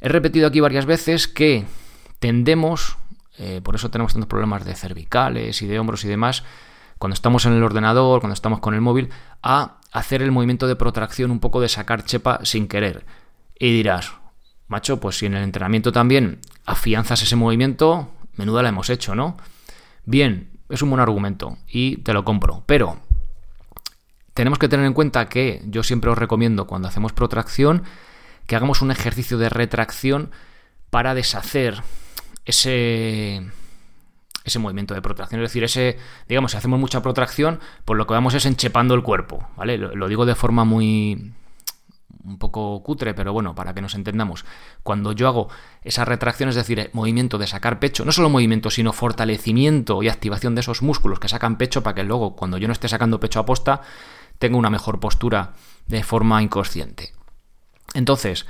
He 0.00 0.08
repetido 0.08 0.48
aquí 0.48 0.60
varias 0.60 0.86
veces 0.86 1.28
que 1.28 1.66
tendemos 2.18 2.96
eh, 3.38 3.60
por 3.62 3.74
eso 3.74 3.90
tenemos 3.90 4.12
tantos 4.12 4.28
problemas 4.28 4.64
de 4.64 4.74
cervicales 4.74 5.62
y 5.62 5.66
de 5.66 5.78
hombros 5.78 6.04
y 6.04 6.08
demás, 6.08 6.42
cuando 6.98 7.14
estamos 7.14 7.46
en 7.46 7.52
el 7.52 7.62
ordenador, 7.62 8.20
cuando 8.20 8.34
estamos 8.34 8.58
con 8.58 8.74
el 8.74 8.80
móvil, 8.80 9.10
a 9.42 9.78
hacer 9.92 10.22
el 10.22 10.32
movimiento 10.32 10.66
de 10.66 10.76
protracción 10.76 11.30
un 11.30 11.38
poco 11.38 11.60
de 11.60 11.68
sacar 11.68 12.04
chepa 12.04 12.40
sin 12.42 12.66
querer. 12.66 13.06
Y 13.58 13.72
dirás, 13.72 14.12
macho, 14.68 15.00
pues 15.00 15.18
si 15.18 15.26
en 15.26 15.34
el 15.34 15.42
entrenamiento 15.42 15.92
también 15.92 16.40
afianzas 16.64 17.22
ese 17.22 17.36
movimiento, 17.36 18.12
menuda 18.36 18.62
la 18.62 18.68
hemos 18.68 18.90
hecho, 18.90 19.14
¿no? 19.14 19.36
Bien, 20.04 20.50
es 20.68 20.82
un 20.82 20.90
buen 20.90 21.00
argumento 21.00 21.58
y 21.68 21.98
te 21.98 22.12
lo 22.12 22.24
compro, 22.24 22.62
pero 22.66 22.98
tenemos 24.34 24.58
que 24.58 24.68
tener 24.68 24.86
en 24.86 24.94
cuenta 24.94 25.28
que 25.28 25.62
yo 25.66 25.82
siempre 25.82 26.10
os 26.10 26.18
recomiendo 26.18 26.66
cuando 26.66 26.88
hacemos 26.88 27.12
protracción 27.12 27.82
que 28.46 28.56
hagamos 28.56 28.82
un 28.82 28.90
ejercicio 28.90 29.36
de 29.38 29.48
retracción 29.48 30.30
para 30.90 31.14
deshacer 31.14 31.82
ese 32.44 33.44
ese 34.48 34.58
movimiento 34.58 34.94
de 34.94 35.02
protracción. 35.02 35.40
Es 35.42 35.50
decir, 35.50 35.62
ese, 35.62 35.98
digamos, 36.28 36.50
si 36.52 36.56
hacemos 36.56 36.80
mucha 36.80 37.02
protracción, 37.02 37.60
pues 37.84 37.96
lo 37.96 38.06
que 38.06 38.14
vamos 38.14 38.34
es 38.34 38.46
enchepando 38.46 38.94
el 38.94 39.02
cuerpo, 39.02 39.48
¿vale? 39.56 39.78
Lo, 39.78 40.08
digo 40.08 40.26
de 40.26 40.34
forma 40.34 40.64
muy 40.64 41.32
un 42.28 42.38
poco 42.38 42.82
cutre, 42.82 43.14
pero 43.14 43.32
bueno, 43.32 43.54
para 43.54 43.74
que 43.74 43.80
nos 43.80 43.94
entendamos. 43.94 44.44
Cuando 44.82 45.12
yo 45.12 45.28
hago 45.28 45.48
esa 45.82 46.04
retracción, 46.04 46.48
es 46.48 46.54
decir, 46.54 46.90
movimiento 46.92 47.38
de 47.38 47.46
sacar 47.46 47.80
pecho, 47.80 48.04
no 48.04 48.12
solo 48.12 48.28
movimiento, 48.28 48.70
sino 48.70 48.92
fortalecimiento 48.92 50.02
y 50.02 50.08
activación 50.08 50.54
de 50.54 50.60
esos 50.60 50.82
músculos 50.82 51.18
que 51.18 51.28
sacan 51.28 51.58
pecho 51.58 51.82
para 51.82 51.94
que 51.94 52.04
luego, 52.04 52.36
cuando 52.36 52.58
yo 52.58 52.68
no 52.68 52.72
esté 52.72 52.88
sacando 52.88 53.20
pecho 53.20 53.40
a 53.40 53.46
posta, 53.46 53.80
tenga 54.38 54.58
una 54.58 54.70
mejor 54.70 55.00
postura 55.00 55.54
de 55.86 56.02
forma 56.02 56.42
inconsciente. 56.42 57.12
Entonces, 57.94 58.46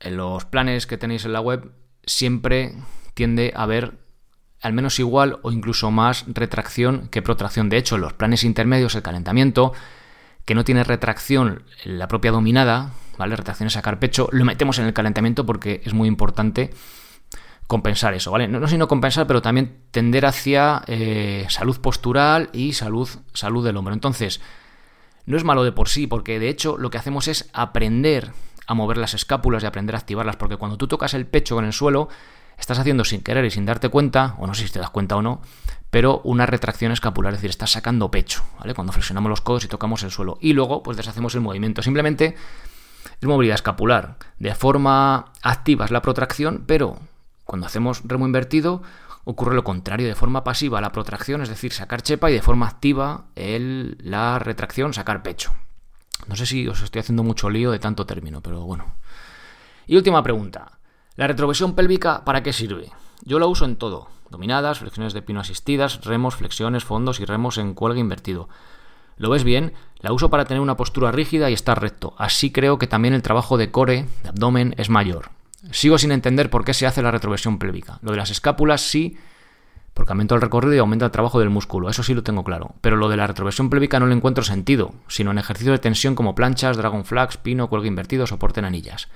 en 0.00 0.16
los 0.16 0.44
planes 0.44 0.86
que 0.86 0.98
tenéis 0.98 1.24
en 1.24 1.32
la 1.32 1.40
web 1.40 1.72
siempre 2.04 2.74
tiende 3.14 3.52
a 3.54 3.62
haber 3.62 4.04
al 4.60 4.72
menos 4.72 4.98
igual 4.98 5.38
o 5.42 5.52
incluso 5.52 5.90
más 5.90 6.24
retracción 6.26 7.08
que 7.08 7.22
protracción. 7.22 7.68
De 7.68 7.76
hecho, 7.76 7.96
en 7.96 8.00
los 8.00 8.14
planes 8.14 8.44
intermedios, 8.44 8.94
el 8.94 9.02
calentamiento, 9.02 9.74
que 10.46 10.54
no 10.54 10.64
tiene 10.64 10.84
retracción 10.84 11.64
la 11.84 12.08
propia 12.08 12.32
dominada, 12.32 12.92
¿vale? 13.18 13.36
Retracción 13.36 13.66
es 13.66 13.72
sacar 13.72 13.98
pecho, 13.98 14.28
lo 14.32 14.44
metemos 14.44 14.78
en 14.78 14.86
el 14.86 14.92
calentamiento 14.92 15.46
porque 15.46 15.80
es 15.84 15.94
muy 15.94 16.08
importante 16.08 16.70
compensar 17.66 18.14
eso, 18.14 18.30
¿vale? 18.30 18.48
No, 18.48 18.60
no 18.60 18.68
sino 18.68 18.88
compensar, 18.88 19.26
pero 19.26 19.42
también 19.42 19.78
tender 19.90 20.26
hacia 20.26 20.82
eh, 20.86 21.46
salud 21.48 21.80
postural 21.80 22.50
y 22.52 22.74
salud, 22.74 23.08
salud 23.32 23.64
del 23.64 23.76
hombro. 23.76 23.94
Entonces, 23.94 24.40
no 25.26 25.36
es 25.36 25.44
malo 25.44 25.64
de 25.64 25.72
por 25.72 25.88
sí, 25.88 26.06
porque 26.06 26.38
de 26.38 26.48
hecho 26.48 26.76
lo 26.78 26.90
que 26.90 26.98
hacemos 26.98 27.28
es 27.28 27.48
aprender 27.52 28.32
a 28.66 28.74
mover 28.74 28.96
las 28.96 29.14
escápulas 29.14 29.62
y 29.62 29.66
aprender 29.66 29.94
a 29.94 29.98
activarlas, 29.98 30.36
porque 30.36 30.56
cuando 30.56 30.76
tú 30.76 30.88
tocas 30.88 31.14
el 31.14 31.26
pecho 31.26 31.54
con 31.54 31.64
el 31.64 31.72
suelo, 31.72 32.08
estás 32.58 32.78
haciendo 32.78 33.04
sin 33.04 33.22
querer 33.22 33.44
y 33.44 33.50
sin 33.50 33.66
darte 33.66 33.88
cuenta, 33.88 34.36
o 34.38 34.46
no 34.46 34.54
sé 34.54 34.66
si 34.66 34.72
te 34.72 34.78
das 34.78 34.90
cuenta 34.90 35.16
o 35.16 35.22
no, 35.22 35.40
pero 35.90 36.20
una 36.24 36.46
retracción 36.46 36.92
escapular, 36.92 37.32
es 37.32 37.38
decir, 37.38 37.50
estás 37.50 37.72
sacando 37.72 38.10
pecho, 38.10 38.42
¿vale? 38.58 38.74
Cuando 38.74 38.92
flexionamos 38.92 39.30
los 39.30 39.40
codos 39.40 39.64
y 39.64 39.68
tocamos 39.68 40.02
el 40.02 40.10
suelo. 40.10 40.38
Y 40.40 40.52
luego, 40.52 40.82
pues 40.82 40.96
deshacemos 40.96 41.34
el 41.34 41.40
movimiento. 41.40 41.82
Simplemente 41.82 42.36
es 43.20 43.28
movilidad 43.28 43.54
escapular. 43.54 44.16
De 44.38 44.54
forma 44.54 45.32
activa 45.42 45.84
es 45.84 45.90
la 45.90 46.02
protracción, 46.02 46.64
pero 46.66 46.98
cuando 47.44 47.66
hacemos 47.66 48.02
remo 48.04 48.26
invertido 48.26 48.82
ocurre 49.24 49.54
lo 49.54 49.64
contrario, 49.64 50.06
de 50.06 50.14
forma 50.14 50.44
pasiva 50.44 50.80
la 50.80 50.92
protracción, 50.92 51.40
es 51.40 51.48
decir, 51.48 51.72
sacar 51.72 52.02
chepa, 52.02 52.30
y 52.30 52.34
de 52.34 52.42
forma 52.42 52.68
activa 52.68 53.24
el, 53.34 53.96
la 54.00 54.38
retracción, 54.38 54.92
sacar 54.92 55.22
pecho. 55.22 55.52
No 56.28 56.36
sé 56.36 56.46
si 56.46 56.66
os 56.68 56.82
estoy 56.82 57.00
haciendo 57.00 57.22
mucho 57.22 57.50
lío 57.50 57.70
de 57.70 57.78
tanto 57.78 58.06
término, 58.06 58.40
pero 58.40 58.60
bueno. 58.62 58.94
Y 59.86 59.96
última 59.96 60.22
pregunta. 60.22 60.78
¿La 61.16 61.26
retroversión 61.26 61.74
pélvica 61.74 62.24
para 62.24 62.42
qué 62.42 62.52
sirve? 62.52 62.90
Yo 63.22 63.38
la 63.38 63.46
uso 63.46 63.64
en 63.64 63.76
todo. 63.76 64.08
Dominadas, 64.30 64.80
flexiones 64.80 65.12
de 65.12 65.22
pino 65.22 65.40
asistidas, 65.40 66.04
remos, 66.04 66.34
flexiones, 66.34 66.84
fondos 66.84 67.20
y 67.20 67.24
remos 67.24 67.58
en 67.58 67.74
cuelga 67.74 68.00
invertido. 68.00 68.48
¿Lo 69.16 69.30
ves 69.30 69.44
bien? 69.44 69.74
La 70.04 70.12
uso 70.12 70.28
para 70.28 70.44
tener 70.44 70.60
una 70.60 70.76
postura 70.76 71.12
rígida 71.12 71.48
y 71.48 71.54
estar 71.54 71.80
recto. 71.80 72.14
Así 72.18 72.52
creo 72.52 72.76
que 72.76 72.86
también 72.86 73.14
el 73.14 73.22
trabajo 73.22 73.56
de 73.56 73.70
core, 73.70 74.04
de 74.22 74.28
abdomen, 74.28 74.74
es 74.76 74.90
mayor. 74.90 75.30
Sigo 75.70 75.96
sin 75.96 76.12
entender 76.12 76.50
por 76.50 76.62
qué 76.62 76.74
se 76.74 76.86
hace 76.86 77.00
la 77.00 77.10
retroversión 77.10 77.58
pélvica. 77.58 78.00
Lo 78.02 78.10
de 78.10 78.18
las 78.18 78.30
escápulas 78.30 78.82
sí, 78.82 79.16
porque 79.94 80.12
aumenta 80.12 80.34
el 80.34 80.42
recorrido 80.42 80.74
y 80.74 80.78
aumenta 80.78 81.06
el 81.06 81.10
trabajo 81.10 81.40
del 81.40 81.48
músculo. 81.48 81.88
Eso 81.88 82.02
sí 82.02 82.12
lo 82.12 82.22
tengo 82.22 82.44
claro. 82.44 82.74
Pero 82.82 82.98
lo 82.98 83.08
de 83.08 83.16
la 83.16 83.26
retroversión 83.26 83.70
pélvica 83.70 83.98
no 83.98 84.06
le 84.06 84.14
encuentro 84.14 84.44
sentido, 84.44 84.92
sino 85.08 85.30
en 85.30 85.38
ejercicios 85.38 85.72
de 85.72 85.78
tensión 85.78 86.14
como 86.14 86.34
planchas, 86.34 86.76
dragon 86.76 87.06
flags, 87.06 87.38
pino, 87.38 87.70
cuelga 87.70 87.88
invertido, 87.88 88.26
soporte 88.26 88.60
en 88.60 88.66
anillas 88.66 89.08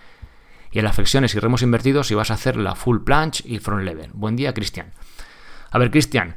y 0.71 0.79
en 0.79 0.87
las 0.87 0.97
flexiones 0.97 1.35
y 1.35 1.39
remos 1.39 1.61
invertidos 1.61 2.07
si 2.07 2.15
vas 2.15 2.31
a 2.31 2.35
hacer 2.35 2.57
la 2.57 2.75
full 2.75 3.01
planche 3.01 3.45
y 3.47 3.59
front 3.59 3.85
lever. 3.85 4.09
Buen 4.15 4.37
día, 4.37 4.55
Cristian. 4.55 4.95
A 5.71 5.77
ver, 5.77 5.91
Cristian, 5.91 6.37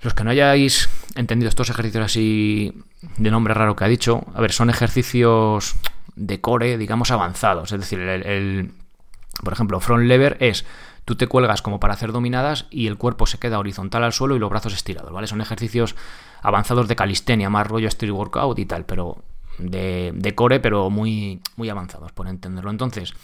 los 0.00 0.14
que 0.14 0.22
no 0.22 0.30
hayáis 0.30 0.88
entendido 1.16 1.48
estos 1.48 1.70
ejercicios 1.70 2.04
así 2.04 2.84
de 3.16 3.30
nombre 3.30 3.54
raro 3.54 3.76
que 3.76 3.84
ha 3.84 3.88
dicho, 3.88 4.24
a 4.34 4.40
ver, 4.40 4.52
son 4.52 4.70
ejercicios 4.70 5.74
de 6.16 6.40
core, 6.40 6.78
digamos, 6.78 7.10
avanzados. 7.10 7.72
Es 7.72 7.80
decir, 7.80 8.00
el, 8.00 8.72
por 9.42 9.52
ejemplo, 9.52 9.80
front 9.80 10.04
lever 10.04 10.36
es 10.40 10.64
tú 11.04 11.16
te 11.16 11.26
cuelgas 11.26 11.62
como 11.62 11.80
para 11.80 11.94
hacer 11.94 12.12
dominadas 12.12 12.66
y 12.70 12.86
el 12.86 12.96
cuerpo 12.96 13.26
se 13.26 13.38
queda 13.38 13.58
horizontal 13.58 14.04
al 14.04 14.12
suelo 14.12 14.36
y 14.36 14.38
los 14.38 14.50
brazos 14.50 14.74
estirados, 14.74 15.12
¿vale? 15.12 15.26
Son 15.26 15.40
ejercicios 15.40 15.96
avanzados 16.42 16.88
de 16.88 16.96
calistenia, 16.96 17.50
más 17.50 17.66
rollo 17.66 17.88
street 17.88 18.12
workout 18.12 18.58
y 18.58 18.66
tal, 18.66 18.84
pero 18.84 19.22
de, 19.58 20.12
de 20.14 20.34
core, 20.34 20.60
pero 20.60 20.90
muy, 20.90 21.40
muy 21.56 21.68
avanzados, 21.68 22.12
por 22.12 22.28
entenderlo. 22.28 22.70
Entonces, 22.70 23.14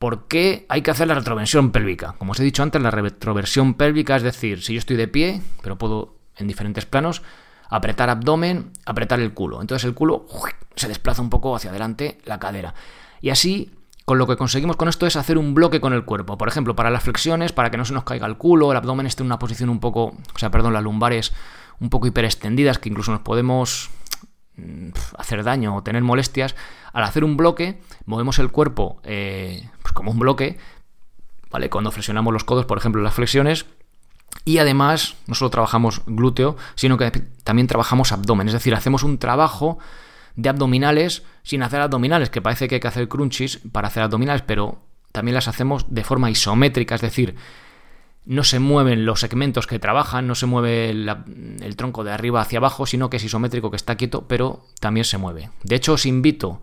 ¿Por 0.00 0.28
qué 0.28 0.64
hay 0.70 0.80
que 0.80 0.90
hacer 0.90 1.08
la 1.08 1.14
retroversión 1.14 1.72
pélvica? 1.72 2.14
Como 2.16 2.32
os 2.32 2.40
he 2.40 2.42
dicho 2.42 2.62
antes, 2.62 2.80
la 2.80 2.90
retroversión 2.90 3.74
pélvica 3.74 4.16
es 4.16 4.22
decir, 4.22 4.62
si 4.62 4.72
yo 4.72 4.78
estoy 4.78 4.96
de 4.96 5.08
pie, 5.08 5.42
pero 5.60 5.76
puedo 5.76 6.14
en 6.38 6.48
diferentes 6.48 6.86
planos, 6.86 7.20
apretar 7.70 8.10
abdomen, 8.10 8.72
apretar 8.84 9.20
el 9.20 9.32
culo. 9.32 9.60
Entonces 9.60 9.86
el 9.86 9.94
culo 9.94 10.26
se 10.74 10.88
desplaza 10.88 11.22
un 11.22 11.30
poco 11.30 11.56
hacia 11.56 11.70
adelante, 11.70 12.18
la 12.24 12.38
cadera. 12.38 12.74
Y 13.20 13.30
así, 13.30 13.70
con 14.04 14.18
lo 14.18 14.26
que 14.26 14.36
conseguimos 14.36 14.76
con 14.76 14.88
esto 14.88 15.06
es 15.06 15.16
hacer 15.16 15.38
un 15.38 15.54
bloque 15.54 15.80
con 15.80 15.92
el 15.92 16.04
cuerpo. 16.04 16.36
Por 16.36 16.48
ejemplo, 16.48 16.74
para 16.74 16.90
las 16.90 17.04
flexiones, 17.04 17.52
para 17.52 17.70
que 17.70 17.76
no 17.76 17.84
se 17.84 17.94
nos 17.94 18.04
caiga 18.04 18.26
el 18.26 18.36
culo, 18.36 18.72
el 18.72 18.76
abdomen 18.76 19.06
esté 19.06 19.22
en 19.22 19.26
una 19.26 19.38
posición 19.38 19.70
un 19.70 19.80
poco, 19.80 20.16
o 20.34 20.38
sea, 20.38 20.50
perdón, 20.50 20.72
las 20.72 20.82
lumbares 20.82 21.32
un 21.78 21.90
poco 21.90 22.06
hiperextendidas, 22.08 22.78
que 22.78 22.88
incluso 22.88 23.12
nos 23.12 23.20
podemos 23.20 23.90
mm, 24.56 24.88
hacer 25.16 25.44
daño 25.44 25.76
o 25.76 25.82
tener 25.82 26.02
molestias, 26.02 26.56
al 26.92 27.04
hacer 27.04 27.24
un 27.24 27.36
bloque, 27.36 27.80
movemos 28.04 28.38
el 28.38 28.50
cuerpo 28.50 29.00
eh, 29.04 29.70
pues 29.80 29.92
como 29.92 30.10
un 30.10 30.18
bloque, 30.18 30.58
¿vale? 31.50 31.70
Cuando 31.70 31.90
flexionamos 31.90 32.32
los 32.32 32.44
codos, 32.44 32.66
por 32.66 32.78
ejemplo, 32.78 33.02
las 33.02 33.14
flexiones. 33.14 33.66
Y 34.44 34.58
además, 34.58 35.16
no 35.26 35.34
solo 35.34 35.50
trabajamos 35.50 36.02
glúteo, 36.06 36.56
sino 36.74 36.96
que 36.96 37.10
también 37.44 37.68
trabajamos 37.68 38.12
abdomen. 38.12 38.48
Es 38.48 38.54
decir, 38.54 38.74
hacemos 38.74 39.02
un 39.02 39.18
trabajo 39.18 39.78
de 40.36 40.48
abdominales 40.48 41.24
sin 41.42 41.62
hacer 41.62 41.80
abdominales, 41.80 42.30
que 42.30 42.40
parece 42.40 42.68
que 42.68 42.76
hay 42.76 42.80
que 42.80 42.88
hacer 42.88 43.08
crunchies 43.08 43.60
para 43.72 43.88
hacer 43.88 44.02
abdominales, 44.02 44.42
pero 44.46 44.78
también 45.12 45.34
las 45.34 45.48
hacemos 45.48 45.86
de 45.88 46.04
forma 46.04 46.30
isométrica, 46.30 46.94
es 46.94 47.00
decir, 47.00 47.34
no 48.24 48.44
se 48.44 48.60
mueven 48.60 49.06
los 49.06 49.20
segmentos 49.20 49.66
que 49.66 49.78
trabajan, 49.78 50.26
no 50.26 50.34
se 50.34 50.46
mueve 50.46 50.90
el 50.90 51.76
tronco 51.76 52.04
de 52.04 52.12
arriba 52.12 52.40
hacia 52.40 52.58
abajo, 52.58 52.86
sino 52.86 53.10
que 53.10 53.16
es 53.16 53.24
isométrico, 53.24 53.70
que 53.70 53.76
está 53.76 53.96
quieto, 53.96 54.26
pero 54.28 54.64
también 54.78 55.04
se 55.04 55.18
mueve. 55.18 55.50
De 55.64 55.74
hecho, 55.74 55.94
os 55.94 56.06
invito 56.06 56.62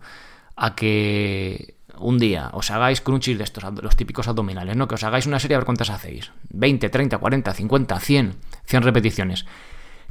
a 0.56 0.74
que 0.74 1.77
un 2.00 2.18
día 2.18 2.50
os 2.52 2.70
hagáis 2.70 3.00
crunchies 3.00 3.38
de 3.38 3.44
estos, 3.44 3.64
los 3.82 3.96
típicos 3.96 4.28
abdominales, 4.28 4.76
¿no? 4.76 4.88
Que 4.88 4.94
os 4.94 5.04
hagáis 5.04 5.26
una 5.26 5.38
serie 5.38 5.56
a 5.56 5.58
ver 5.58 5.66
cuántas 5.66 5.90
hacéis. 5.90 6.32
20, 6.50 6.88
30, 6.88 7.18
40, 7.18 7.54
50, 7.54 8.00
100, 8.00 8.36
100 8.64 8.82
repeticiones. 8.82 9.46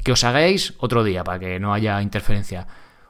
Que 0.04 0.12
os 0.12 0.24
hagáis 0.24 0.74
otro 0.78 1.04
día, 1.04 1.24
para 1.24 1.40
que 1.40 1.60
no 1.60 1.74
haya 1.74 2.02
interferencia. 2.02 2.68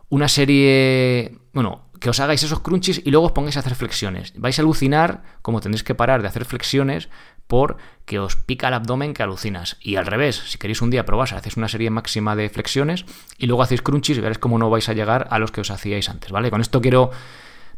Una 0.09 0.27
serie, 0.29 1.37
bueno, 1.53 1.87
que 1.99 2.09
os 2.09 2.19
hagáis 2.19 2.43
esos 2.43 2.59
crunchies 2.61 3.01
y 3.03 3.11
luego 3.11 3.27
os 3.27 3.31
pongáis 3.31 3.57
a 3.57 3.59
hacer 3.59 3.75
flexiones. 3.75 4.33
Vais 4.35 4.57
a 4.57 4.61
alucinar 4.61 5.23
como 5.41 5.61
tendréis 5.61 5.83
que 5.83 5.95
parar 5.95 6.21
de 6.21 6.27
hacer 6.27 6.45
flexiones 6.45 7.09
por 7.47 7.77
que 8.05 8.19
os 8.19 8.35
pica 8.35 8.67
el 8.67 8.73
abdomen 8.73 9.13
que 9.13 9.23
alucinas. 9.23 9.77
Y 9.81 9.95
al 9.95 10.05
revés, 10.05 10.43
si 10.47 10.57
queréis 10.57 10.81
un 10.81 10.89
día 10.89 11.05
probar, 11.05 11.33
hacéis 11.33 11.57
una 11.57 11.67
serie 11.67 11.89
máxima 11.89 12.35
de 12.35 12.49
flexiones 12.49 13.05
y 13.37 13.47
luego 13.47 13.63
hacéis 13.63 13.81
crunchies 13.81 14.17
y 14.17 14.21
veréis 14.21 14.37
cómo 14.37 14.57
no 14.57 14.69
vais 14.69 14.87
a 14.89 14.93
llegar 14.93 15.27
a 15.31 15.39
los 15.39 15.51
que 15.51 15.61
os 15.61 15.71
hacíais 15.71 16.09
antes, 16.09 16.31
¿vale? 16.31 16.51
Con 16.51 16.61
esto 16.61 16.81
quiero 16.81 17.11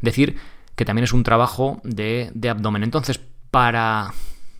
decir 0.00 0.38
que 0.76 0.84
también 0.84 1.04
es 1.04 1.12
un 1.12 1.22
trabajo 1.22 1.80
de, 1.84 2.32
abdomen. 2.48 2.82
Entonces, 2.82 3.20
para 3.50 4.12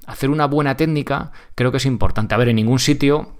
hacer 0.06 0.30
una 0.30 0.46
buena 0.46 0.76
técnica, 0.76 1.32
creo 1.54 1.70
que 1.70 1.78
es 1.78 1.86
importante. 1.86 2.34
A 2.34 2.38
ver, 2.38 2.48
en 2.48 2.56
ningún 2.56 2.78
sitio 2.78 3.36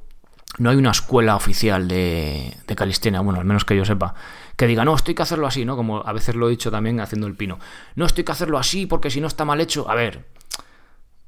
no 0.59 0.71
hay 0.71 0.77
una 0.77 0.91
escuela 0.91 1.37
oficial 1.37 1.89
de, 1.89 2.57
de 2.67 2.77
calistenia, 2.77 3.21
bueno, 3.21 3.41
al 3.41 3.47
menos 3.47 3.65
que 3.65 3.77
yo 3.77 3.85
sepa, 3.85 4.15
que 4.57 4.67
diga, 4.67 4.85
no, 4.85 4.95
estoy 4.95 5.15
que 5.15 5.23
hacerlo 5.23 5.47
así, 5.47 5.65
¿no? 5.65 5.77
Como 5.77 6.07
a 6.07 6.13
veces 6.13 6.35
lo 6.35 6.47
he 6.47 6.51
dicho 6.51 6.71
también 6.71 7.01
haciendo 7.01 7.27
el 7.27 7.35
pino. 7.35 7.59
No 7.95 8.05
estoy 8.05 8.25
que 8.25 8.33
hacerlo 8.33 8.59
así 8.59 8.87
porque 8.87 9.11
si 9.11 9.21
no 9.21 9.27
está 9.27 9.45
mal 9.45 9.61
hecho. 9.61 9.89
A 9.91 9.95
ver, 9.95 10.27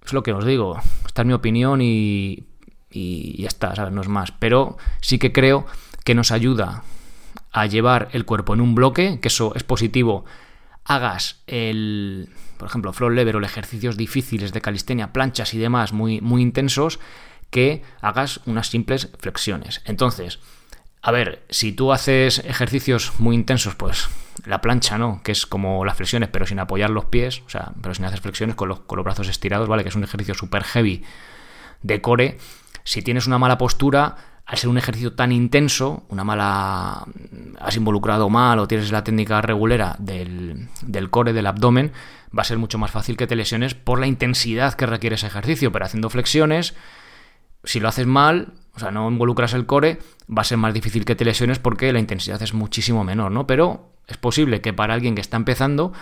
es 0.04 0.12
lo 0.12 0.22
que 0.22 0.32
os 0.32 0.44
digo. 0.44 0.78
Esta 1.06 1.22
es 1.22 1.26
mi 1.26 1.32
opinión 1.32 1.80
y, 1.80 2.46
y 2.90 3.40
ya 3.40 3.48
está, 3.48 3.74
¿sabes? 3.74 3.92
No 3.92 4.02
es 4.02 4.08
más. 4.08 4.32
Pero 4.32 4.76
sí 5.00 5.18
que 5.18 5.32
creo 5.32 5.66
que 6.04 6.14
nos 6.14 6.30
ayuda 6.30 6.82
a 7.52 7.66
llevar 7.66 8.08
el 8.12 8.24
cuerpo 8.24 8.54
en 8.54 8.60
un 8.60 8.74
bloque, 8.74 9.18
que 9.20 9.28
eso 9.28 9.52
es 9.54 9.62
positivo. 9.62 10.24
Hagas 10.84 11.42
el, 11.46 12.28
por 12.58 12.68
ejemplo, 12.68 12.92
floor 12.92 13.12
lever 13.12 13.36
o 13.36 13.42
ejercicios 13.42 13.96
difíciles 13.96 14.52
de 14.52 14.60
calistenia, 14.60 15.12
planchas 15.12 15.54
y 15.54 15.58
demás 15.58 15.92
muy, 15.92 16.20
muy 16.20 16.42
intensos, 16.42 16.98
que 17.50 17.82
hagas 18.00 18.40
unas 18.46 18.68
simples 18.68 19.10
flexiones. 19.18 19.82
Entonces, 19.84 20.40
a 21.02 21.10
ver, 21.10 21.44
si 21.50 21.72
tú 21.72 21.92
haces 21.92 22.38
ejercicios 22.38 23.12
muy 23.18 23.34
intensos, 23.34 23.74
pues 23.74 24.08
la 24.46 24.60
plancha, 24.60 24.98
¿no? 24.98 25.20
Que 25.22 25.32
es 25.32 25.46
como 25.46 25.84
las 25.84 25.96
flexiones, 25.96 26.28
pero 26.30 26.46
sin 26.46 26.58
apoyar 26.58 26.90
los 26.90 27.06
pies, 27.06 27.42
o 27.46 27.50
sea, 27.50 27.72
pero 27.82 27.94
sin 27.94 28.04
hacer 28.04 28.20
flexiones 28.20 28.56
con 28.56 28.68
los, 28.68 28.80
con 28.80 28.96
los 28.96 29.04
brazos 29.04 29.28
estirados, 29.28 29.68
¿vale? 29.68 29.82
Que 29.82 29.88
es 29.88 29.96
un 29.96 30.04
ejercicio 30.04 30.34
súper 30.34 30.64
heavy 30.64 31.04
de 31.82 32.00
core. 32.00 32.38
Si 32.84 33.02
tienes 33.02 33.26
una 33.26 33.38
mala 33.38 33.58
postura, 33.58 34.16
al 34.46 34.58
ser 34.58 34.68
un 34.68 34.78
ejercicio 34.78 35.12
tan 35.12 35.32
intenso, 35.32 36.04
una 36.08 36.24
mala 36.24 37.06
has 37.60 37.76
involucrado 37.76 38.28
mal 38.28 38.58
o 38.58 38.68
tienes 38.68 38.90
la 38.90 39.04
técnica 39.04 39.40
regulera 39.40 39.96
del, 39.98 40.68
del 40.82 41.10
core, 41.10 41.32
del 41.32 41.46
abdomen, 41.46 41.92
va 42.36 42.42
a 42.42 42.44
ser 42.44 42.58
mucho 42.58 42.78
más 42.78 42.90
fácil 42.90 43.16
que 43.16 43.26
te 43.26 43.36
lesiones 43.36 43.74
por 43.74 44.00
la 44.00 44.06
intensidad 44.06 44.74
que 44.74 44.86
requiere 44.86 45.14
ese 45.14 45.28
ejercicio. 45.28 45.70
Pero 45.70 45.84
haciendo 45.84 46.10
flexiones, 46.10 46.74
si 47.64 47.80
lo 47.80 47.88
haces 47.88 48.06
mal, 48.06 48.54
o 48.74 48.80
sea, 48.80 48.90
no 48.90 49.08
involucras 49.08 49.52
el 49.54 49.66
core, 49.66 49.98
va 50.28 50.42
a 50.42 50.44
ser 50.44 50.58
más 50.58 50.74
difícil 50.74 51.04
que 51.04 51.14
te 51.14 51.24
lesiones 51.24 51.58
porque 51.58 51.92
la 51.92 52.00
intensidad 52.00 52.42
es 52.42 52.54
muchísimo 52.54 53.04
menor, 53.04 53.30
¿no? 53.30 53.46
Pero 53.46 53.92
es 54.08 54.16
posible 54.16 54.60
que 54.60 54.72
para 54.72 54.94
alguien 54.94 55.14
que 55.14 55.20
está 55.20 55.36
empezando 55.36 55.92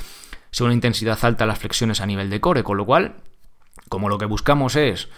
sea 0.50 0.66
una 0.66 0.74
intensidad 0.74 1.18
alta 1.22 1.46
las 1.46 1.59
flexiones 1.59 2.00
a 2.00 2.07
nivel 2.07 2.31
de 2.31 2.40
core, 2.40 2.62
con 2.62 2.76
lo 2.76 2.87
cual, 2.87 3.16
como 3.88 4.09
lo 4.09 4.18
que 4.18 4.24
buscamos 4.26 4.76
es 4.76 5.09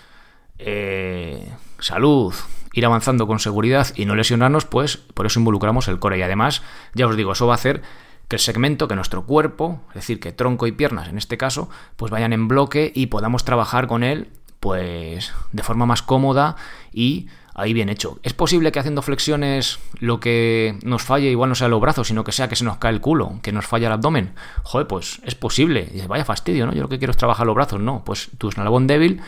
eh, 0.58 1.52
salud, 1.78 2.34
ir 2.72 2.86
avanzando 2.86 3.26
con 3.26 3.38
seguridad 3.38 3.88
y 3.94 4.04
no 4.04 4.14
lesionarnos, 4.14 4.64
pues 4.64 4.96
por 4.96 5.26
eso 5.26 5.38
involucramos 5.38 5.88
el 5.88 5.98
core. 5.98 6.18
Y 6.18 6.22
además, 6.22 6.62
ya 6.94 7.06
os 7.06 7.16
digo, 7.16 7.32
eso 7.32 7.46
va 7.46 7.54
a 7.54 7.56
hacer 7.56 7.82
que 8.28 8.36
el 8.36 8.40
segmento, 8.40 8.88
que 8.88 8.94
nuestro 8.94 9.24
cuerpo, 9.24 9.80
es 9.90 9.94
decir, 9.96 10.20
que 10.20 10.32
tronco 10.32 10.66
y 10.66 10.72
piernas 10.72 11.08
en 11.08 11.18
este 11.18 11.36
caso, 11.36 11.68
pues 11.96 12.10
vayan 12.10 12.32
en 12.32 12.48
bloque 12.48 12.90
y 12.94 13.06
podamos 13.06 13.44
trabajar 13.44 13.86
con 13.86 14.02
él 14.02 14.28
pues 14.62 15.32
de 15.50 15.62
forma 15.64 15.86
más 15.86 16.02
cómoda 16.02 16.54
y 16.92 17.26
ahí 17.54 17.72
bien 17.72 17.88
hecho. 17.88 18.20
Es 18.22 18.32
posible 18.32 18.70
que 18.70 18.78
haciendo 18.78 19.02
flexiones 19.02 19.80
lo 19.98 20.20
que 20.20 20.78
nos 20.84 21.02
falle 21.02 21.30
igual 21.30 21.48
no 21.48 21.56
sea 21.56 21.66
los 21.66 21.80
brazos, 21.80 22.08
sino 22.08 22.24
que 22.24 22.30
sea 22.30 22.48
que 22.48 22.54
se 22.54 22.64
nos 22.64 22.78
cae 22.78 22.92
el 22.92 23.00
culo, 23.00 23.40
que 23.42 23.50
nos 23.50 23.66
falla 23.66 23.88
el 23.88 23.94
abdomen. 23.94 24.34
Joder, 24.62 24.86
pues 24.86 25.20
es 25.24 25.34
posible. 25.34 25.88
Y 25.92 26.06
vaya 26.06 26.24
fastidio, 26.24 26.66
¿no? 26.66 26.72
Yo 26.74 26.82
lo 26.82 26.88
que 26.88 26.98
quiero 26.98 27.10
es 27.10 27.16
trabajar 27.16 27.44
los 27.44 27.56
brazos. 27.56 27.80
No, 27.80 28.04
pues 28.04 28.30
tu 28.38 28.48
eslabón 28.50 28.86
débil, 28.86 29.20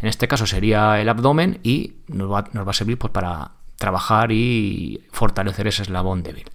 en 0.00 0.08
este 0.08 0.28
caso 0.28 0.46
sería 0.46 1.00
el 1.00 1.08
abdomen 1.08 1.60
y 1.62 1.94
nos 2.08 2.30
va, 2.30 2.44
nos 2.52 2.66
va 2.66 2.70
a 2.70 2.74
servir 2.74 2.98
pues 2.98 3.12
para 3.12 3.52
trabajar 3.78 4.32
y 4.32 5.04
fortalecer 5.12 5.66
ese 5.66 5.82
eslabón 5.82 6.22
débil. 6.22 6.50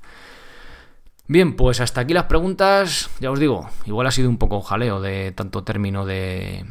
Bien, 1.27 1.55
pues 1.55 1.79
hasta 1.79 2.01
aquí 2.01 2.13
las 2.13 2.25
preguntas. 2.25 3.09
Ya 3.19 3.29
os 3.31 3.39
digo, 3.39 3.69
igual 3.85 4.07
ha 4.07 4.11
sido 4.11 4.29
un 4.29 4.37
poco 4.37 4.61
jaleo 4.61 4.99
de 4.99 5.31
tanto 5.31 5.63
término 5.63 6.05
de 6.05 6.65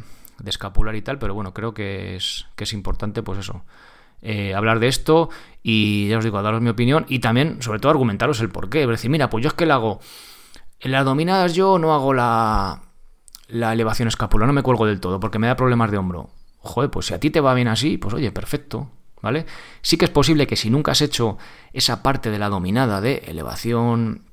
escapular 0.45 0.95
y 0.95 1.01
tal, 1.01 1.17
pero 1.19 1.33
bueno, 1.33 1.53
creo 1.53 1.73
que 1.73 2.15
es, 2.15 2.45
que 2.55 2.65
es 2.65 2.73
importante, 2.73 3.23
pues 3.23 3.39
eso, 3.39 3.63
eh, 4.21 4.53
hablar 4.53 4.79
de 4.79 4.87
esto 4.87 5.29
y 5.63 6.09
ya 6.09 6.17
os 6.17 6.23
digo, 6.23 6.41
daros 6.41 6.61
mi 6.61 6.69
opinión 6.69 7.05
y 7.07 7.19
también, 7.19 7.61
sobre 7.61 7.79
todo, 7.79 7.91
argumentaros 7.91 8.41
el 8.41 8.49
por 8.49 8.69
qué. 8.69 8.83
Es 8.83 8.89
decir, 8.89 9.09
mira, 9.09 9.29
pues 9.29 9.43
yo 9.43 9.47
es 9.47 9.53
que 9.53 9.65
la 9.65 9.75
hago. 9.75 9.99
En 10.79 10.91
las 10.91 11.05
dominadas 11.05 11.53
yo 11.55 11.77
no 11.79 11.93
hago 11.93 12.13
la, 12.13 12.81
la 13.47 13.73
elevación 13.73 14.07
escapular, 14.07 14.47
no 14.47 14.53
me 14.53 14.63
cuelgo 14.63 14.85
del 14.85 14.99
todo 14.99 15.19
porque 15.19 15.39
me 15.39 15.47
da 15.47 15.55
problemas 15.55 15.91
de 15.91 15.97
hombro. 15.97 16.29
Joder, 16.61 16.89
pues 16.89 17.07
si 17.07 17.13
a 17.13 17.19
ti 17.19 17.29
te 17.29 17.41
va 17.41 17.53
bien 17.53 17.67
así, 17.67 17.97
pues 17.97 18.13
oye, 18.13 18.31
perfecto, 18.31 18.89
¿vale? 19.21 19.45
Sí 19.81 19.97
que 19.97 20.05
es 20.05 20.11
posible 20.11 20.47
que 20.47 20.55
si 20.55 20.69
nunca 20.69 20.91
has 20.91 21.01
hecho 21.01 21.37
esa 21.73 22.03
parte 22.03 22.31
de 22.31 22.39
la 22.39 22.49
dominada 22.49 23.01
de 23.01 23.23
elevación 23.27 24.23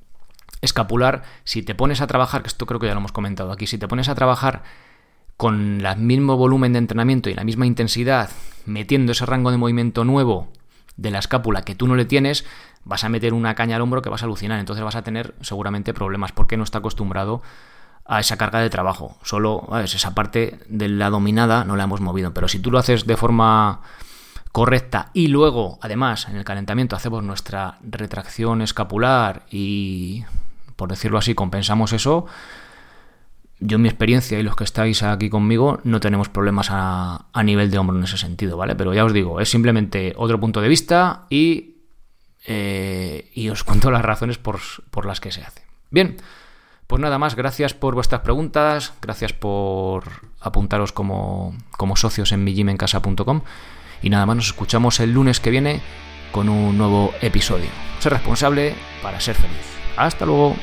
escapular, 0.61 1.23
si 1.45 1.63
te 1.63 1.75
pones 1.75 2.01
a 2.01 2.07
trabajar, 2.07 2.43
que 2.43 2.49
esto 2.49 2.67
creo 2.67 2.81
que 2.81 2.87
ya 2.87 2.95
lo 2.95 3.01
hemos 3.01 3.13
comentado 3.13 3.53
aquí, 3.53 3.67
si 3.67 3.79
te 3.79 3.89
pones 3.89 4.09
a 4.09 4.15
trabajar 4.15 4.65
con 5.37 5.85
el 5.85 5.97
mismo 5.99 6.37
volumen 6.37 6.73
de 6.73 6.79
entrenamiento 6.79 7.31
y 7.31 7.35
la 7.35 7.45
misma 7.45 7.67
intensidad, 7.67 8.31
metiendo 8.65 9.13
ese 9.13 9.27
rango 9.27 9.51
de 9.51 9.59
movimiento 9.59 10.05
nuevo 10.05 10.49
de 10.97 11.11
la 11.11 11.19
escápula 11.19 11.63
que 11.63 11.75
tú 11.75 11.87
no 11.87 11.95
le 11.95 12.07
tienes, 12.07 12.45
vas 12.85 13.05
a 13.05 13.09
meter 13.09 13.35
una 13.35 13.55
caña 13.55 13.77
al 13.77 13.83
hombro 13.83 14.01
que 14.01 14.09
vas 14.09 14.23
a 14.23 14.25
alucinar. 14.25 14.59
Entonces 14.59 14.85
vas 14.85 14.97
a 14.97 15.03
tener 15.03 15.35
seguramente 15.43 15.93
problemas 15.93 16.33
porque 16.33 16.57
no 16.57 16.65
está 16.65 16.79
acostumbrado 16.79 17.43
a 18.09 18.21
esa 18.21 18.37
carga 18.37 18.61
de 18.61 18.71
trabajo. 18.71 19.17
Solo 19.23 19.69
esa 19.83 20.15
parte 20.15 20.59
de 20.69 20.89
la 20.89 21.11
dominada 21.11 21.65
no 21.65 21.77
la 21.77 21.85
hemos 21.85 22.01
movido. 22.01 22.33
Pero 22.33 22.49
si 22.49 22.59
tú 22.59 22.71
lo 22.71 22.79
haces 22.79 23.07
de 23.07 23.17
forma 23.17 23.81
correcta 24.53 25.11
y 25.13 25.29
luego, 25.29 25.79
además, 25.83 26.29
en 26.29 26.37
el 26.37 26.45
calentamiento 26.45 26.97
hacemos 26.97 27.23
nuestra 27.23 27.79
retracción 27.83 28.63
escapular 28.63 29.43
y, 29.51 30.25
por 30.77 30.89
decirlo 30.89 31.19
así, 31.19 31.35
compensamos 31.35 31.93
eso, 31.93 32.27
yo 33.59 33.77
en 33.77 33.83
mi 33.83 33.89
experiencia 33.89 34.39
y 34.39 34.43
los 34.43 34.57
que 34.57 34.65
estáis 34.65 35.03
aquí 35.03 35.31
conmigo 35.31 35.81
no 35.85 36.01
tenemos 36.01 36.29
problemas 36.29 36.69
a, 36.71 37.27
nivel 37.43 37.71
de 37.71 37.79
hombro 37.79 37.97
en 37.97 38.05
ese 38.05 38.19
sentido, 38.19 38.57
¿vale? 38.57 38.75
Pero 38.75 38.93
ya 38.93 39.05
os 39.05 39.13
digo, 39.13 39.41
es 39.41 39.49
simplemente 39.49 40.13
otro 40.17 40.39
punto 40.39 40.61
de 40.61 40.69
vista 40.69 41.27
y, 41.31 41.77
eh, 42.47 43.31
y 43.35 43.49
os 43.49 43.65
cuento 43.65 43.91
las 43.91 44.05
razones 44.05 44.39
por, 44.39 44.61
las 45.05 45.21
que 45.21 45.33
se 45.33 45.43
hace. 45.43 45.63
Bien, 45.91 46.17
pues 46.87 47.01
nada 47.03 47.19
más, 47.19 47.35
gracias 47.35 47.75
por 47.75 47.95
vuestras 47.95 48.21
preguntas, 48.21 48.93
gracias 49.03 49.33
por 49.33 50.05
apuntaros 50.41 50.93
como, 50.93 51.55
como 51.77 51.97
socios 51.97 52.33
en 52.33 52.45
mijimencasa.com 52.45 53.43
y 54.03 54.11
nada 54.11 54.27
más, 54.27 54.37
nos 54.37 54.47
escuchamos 54.47 55.01
el 55.01 55.13
lunes 55.13 55.41
que 55.41 55.51
viene 55.51 55.81
con 56.33 56.49
un 56.49 56.77
nuevo 56.77 57.13
episodio. 57.21 57.71
Ser 57.99 58.13
responsable 58.13 58.75
para 59.03 59.21
ser 59.21 59.35
feliz. 59.35 59.67
Hasta 59.97 60.27
luego. 60.27 60.55